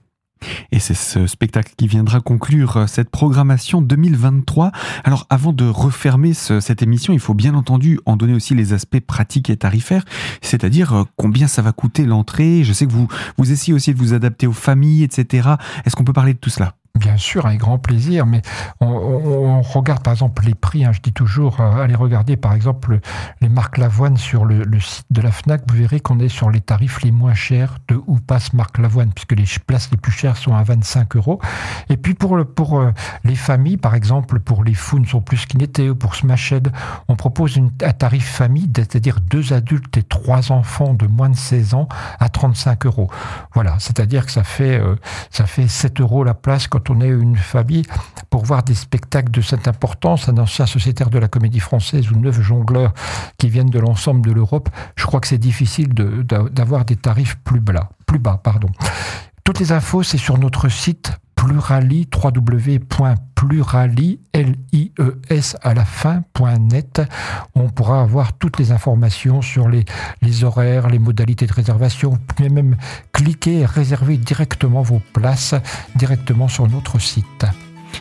Et 0.73 0.79
c'est 0.79 0.95
ce 0.95 1.27
spectacle 1.27 1.73
qui 1.77 1.85
viendra 1.85 2.19
conclure 2.19 2.77
euh, 2.77 2.87
cette 2.87 3.11
programmation 3.11 3.79
2023. 3.79 4.71
Alors 5.03 5.27
avant 5.29 5.53
de 5.53 5.65
refermer 5.65 6.33
cette 6.33 6.81
émission, 6.81 7.13
il 7.13 7.19
faut 7.19 7.35
bien 7.35 7.53
entendu 7.53 7.99
en 8.07 8.15
donner 8.17 8.33
aussi 8.33 8.55
les 8.55 8.73
aspects 8.73 8.99
pratiques 8.99 9.51
et 9.51 9.55
tarifaires, 9.55 10.03
c'est-à-dire 10.41 10.93
euh, 10.93 11.03
combien 11.15 11.45
ça 11.45 11.61
va 11.61 11.73
coûter 11.73 12.05
l'entrée. 12.05 12.63
Je 12.63 12.73
sais 12.73 12.87
que 12.87 12.91
vous, 12.91 13.07
vous 13.37 13.51
essayez 13.51 13.75
aussi 13.75 13.93
de 13.93 13.99
vous 13.99 14.15
adapter 14.15 14.47
aux 14.47 14.51
familles, 14.51 15.03
etc. 15.03 15.47
Est-ce 15.85 15.95
qu'on 15.95 16.05
peut 16.05 16.11
parler 16.11 16.33
de 16.33 16.39
tout 16.39 16.49
cela? 16.49 16.73
Bien 17.03 17.17
sûr, 17.17 17.45
avec 17.45 17.59
grand 17.59 17.79
plaisir, 17.79 18.25
mais 18.25 18.41
on, 18.79 19.61
regarde 19.61 20.01
par 20.01 20.13
exemple 20.13 20.45
les 20.45 20.55
prix. 20.55 20.85
Hein, 20.85 20.93
je 20.93 21.01
dis 21.01 21.11
toujours, 21.11 21.59
euh, 21.59 21.83
allez 21.83 21.95
regarder 21.95 22.37
par 22.37 22.53
exemple 22.53 23.01
les 23.41 23.49
marques 23.49 23.77
Lavoine 23.77 24.15
sur 24.15 24.45
le, 24.45 24.63
site 24.79 25.05
de 25.11 25.19
la 25.19 25.31
FNAC, 25.31 25.63
vous 25.67 25.75
verrez 25.75 25.99
qu'on 25.99 26.19
est 26.19 26.29
sur 26.29 26.49
les 26.49 26.61
tarifs 26.61 27.01
les 27.01 27.11
moins 27.11 27.33
chers 27.33 27.79
de 27.89 27.99
où 28.07 28.19
passe 28.21 28.53
Marc 28.53 28.77
Lavoine, 28.77 29.11
puisque 29.13 29.33
les 29.33 29.43
places 29.67 29.91
les 29.91 29.97
plus 29.97 30.13
chères 30.13 30.37
sont 30.37 30.55
à 30.55 30.63
25 30.63 31.17
euros. 31.17 31.41
Et 31.89 31.97
puis 31.97 32.13
pour, 32.13 32.37
euh, 32.37 32.93
les 33.25 33.35
familles, 33.35 33.77
par 33.77 33.95
exemple, 33.95 34.39
pour 34.39 34.63
les 34.63 34.73
Founes 34.73 35.05
sont 35.05 35.19
plus 35.19 35.45
ou 35.79 35.95
pour 35.95 36.15
Smashed, 36.15 36.71
on 37.09 37.17
propose 37.17 37.57
un 37.57 37.91
tarif 37.91 38.25
famille, 38.25 38.71
c'est-à-dire 38.73 39.19
deux 39.19 39.51
adultes 39.51 39.97
et 39.97 40.03
trois 40.03 40.53
enfants 40.53 40.93
de 40.93 41.05
moins 41.07 41.29
de 41.29 41.35
16 41.35 41.73
ans 41.73 41.89
à 42.21 42.29
35 42.29 42.85
euros. 42.85 43.09
Voilà, 43.53 43.75
c'est-à-dire 43.79 44.25
que 44.25 44.31
ça 44.31 44.43
fait, 44.43 44.79
euh, 44.79 44.95
ça 45.31 45.45
fait 45.45 45.67
7 45.67 45.99
euros 45.99 46.23
la 46.23 46.33
place 46.33 46.67
quand 46.67 46.89
on 46.89 46.92
est 47.01 47.09
une 47.09 47.35
famille 47.35 47.83
pour 48.29 48.45
voir 48.45 48.63
des 48.63 48.73
spectacles 48.73 49.31
de 49.31 49.41
cette 49.41 49.67
importance, 49.67 50.27
un 50.27 50.37
ancien 50.37 50.65
sociétaire 50.65 51.09
de 51.09 51.19
la 51.19 51.27
comédie 51.27 51.59
française 51.59 52.11
ou 52.11 52.15
neuf 52.15 52.41
jongleurs 52.41 52.93
qui 53.37 53.49
viennent 53.49 53.69
de 53.69 53.79
l'ensemble 53.79 54.25
de 54.25 54.31
l'Europe, 54.31 54.69
je 54.95 55.05
crois 55.05 55.19
que 55.19 55.27
c'est 55.27 55.37
difficile 55.37 55.93
d'avoir 55.93 56.85
des 56.85 56.95
tarifs 56.95 57.37
plus 57.43 57.59
bas. 57.59 57.89
Plus 58.05 58.19
bas 58.19 58.39
pardon. 58.43 58.69
Toutes 59.43 59.59
les 59.59 59.71
infos, 59.71 60.03
c'est 60.03 60.17
sur 60.17 60.37
notre 60.37 60.69
site 60.69 61.11
plurali, 61.43 62.07
www.plurali, 62.23 64.19
L-I-E-S 64.31 65.57
à 65.61 65.73
la 65.73 65.83
fin, 65.83 66.23
.net. 66.59 67.01
On 67.55 67.67
pourra 67.67 68.01
avoir 68.01 68.31
toutes 68.33 68.59
les 68.59 68.71
informations 68.71 69.41
sur 69.41 69.67
les, 69.67 69.83
les 70.21 70.45
horaires, 70.45 70.87
les 70.87 70.99
modalités 70.99 71.45
de 71.45 71.53
réservation. 71.53 72.11
Vous 72.11 72.19
pouvez 72.19 72.47
même 72.49 72.77
cliquer 73.11 73.59
et 73.59 73.65
réserver 73.65 74.15
directement 74.17 74.83
vos 74.83 75.01
places 75.11 75.55
directement 75.95 76.47
sur 76.47 76.69
notre 76.69 76.97
site. 76.99 77.45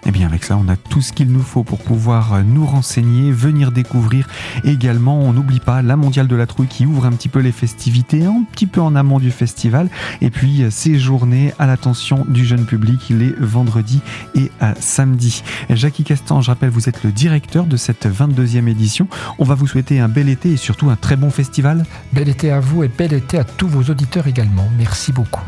Et 0.04 0.08
eh 0.08 0.10
bien 0.10 0.26
avec 0.26 0.42
ça, 0.42 0.56
on 0.56 0.66
a 0.66 0.74
tout 0.74 1.00
ce 1.00 1.12
qu'il 1.12 1.28
nous 1.28 1.42
faut 1.42 1.62
pour 1.62 1.78
pouvoir 1.78 2.32
euh, 2.32 2.42
nous 2.42 2.66
renseigner, 2.66 3.30
venir 3.30 3.70
découvrir. 3.70 4.26
Également, 4.64 5.20
on 5.20 5.32
n'oublie 5.32 5.60
pas 5.60 5.80
la 5.80 5.94
Mondiale 5.94 6.26
de 6.26 6.34
la 6.34 6.48
Trouille 6.48 6.66
qui 6.66 6.86
ouvre 6.86 7.06
un 7.06 7.12
petit 7.12 7.28
peu 7.28 7.38
les 7.38 7.52
festivités, 7.52 8.24
un 8.24 8.42
petit 8.50 8.66
peu 8.66 8.80
en 8.80 8.96
amont 8.96 9.20
du 9.20 9.30
festival. 9.30 9.88
Et 10.20 10.30
puis, 10.30 10.64
euh, 10.64 10.70
ces 10.72 10.98
journées 10.98 11.54
à 11.60 11.68
l'attention 11.68 12.26
du 12.28 12.44
jeune 12.44 12.66
public 12.66 13.10
les 13.10 13.32
vendredis 13.38 14.00
et 14.34 14.50
à 14.58 14.74
samedi. 14.74 15.44
Jackie 15.70 16.02
Castan, 16.02 16.40
je 16.40 16.50
rappelle, 16.50 16.70
vous 16.70 16.88
êtes 16.88 17.04
le 17.04 17.12
directeur 17.12 17.66
de 17.66 17.76
cette 17.76 18.06
22e 18.06 18.66
édition. 18.66 19.06
On 19.38 19.44
va 19.44 19.54
vous 19.54 19.68
souhaiter 19.68 20.00
un 20.00 20.08
bel 20.08 20.28
été 20.28 20.50
et 20.50 20.56
surtout 20.56 20.90
un 20.90 20.96
très 20.96 21.14
bon 21.14 21.30
festival. 21.30 21.86
Bel 22.12 22.28
été 22.28 22.50
à 22.50 22.58
vous 22.58 22.82
et 22.82 22.88
bel 22.88 23.12
été 23.12 23.38
à 23.38 23.44
tous 23.44 23.68
vos 23.68 23.84
auditeurs 23.84 24.26
également. 24.26 24.68
Merci 24.76 25.12
beaucoup. 25.12 25.44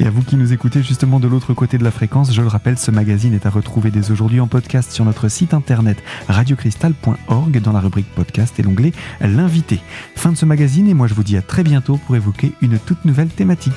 Et 0.00 0.06
à 0.06 0.10
vous 0.10 0.22
qui 0.22 0.34
nous 0.34 0.52
écoutez 0.52 0.82
justement 0.82 1.20
de 1.20 1.28
l'autre 1.28 1.54
côté 1.54 1.78
de 1.78 1.84
la 1.84 1.92
fréquence, 1.92 2.34
je 2.34 2.42
le 2.42 2.48
rappelle, 2.48 2.78
ce 2.78 2.90
magazine 2.90 3.32
est 3.34 3.46
à 3.46 3.50
retrouver 3.50 3.91
dès 3.92 4.10
aujourd'hui 4.10 4.40
en 4.40 4.46
podcast 4.46 4.90
sur 4.90 5.04
notre 5.04 5.28
site 5.28 5.54
internet 5.54 6.02
radiocristal.org 6.28 7.60
dans 7.60 7.72
la 7.72 7.80
rubrique 7.80 8.12
podcast 8.14 8.58
et 8.58 8.62
l'onglet 8.62 8.92
L'invité. 9.20 9.80
Fin 10.16 10.32
de 10.32 10.36
ce 10.36 10.46
magazine 10.46 10.88
et 10.88 10.94
moi 10.94 11.06
je 11.06 11.14
vous 11.14 11.22
dis 11.22 11.36
à 11.36 11.42
très 11.42 11.62
bientôt 11.62 11.98
pour 12.06 12.16
évoquer 12.16 12.52
une 12.62 12.78
toute 12.78 13.04
nouvelle 13.04 13.28
thématique. 13.28 13.72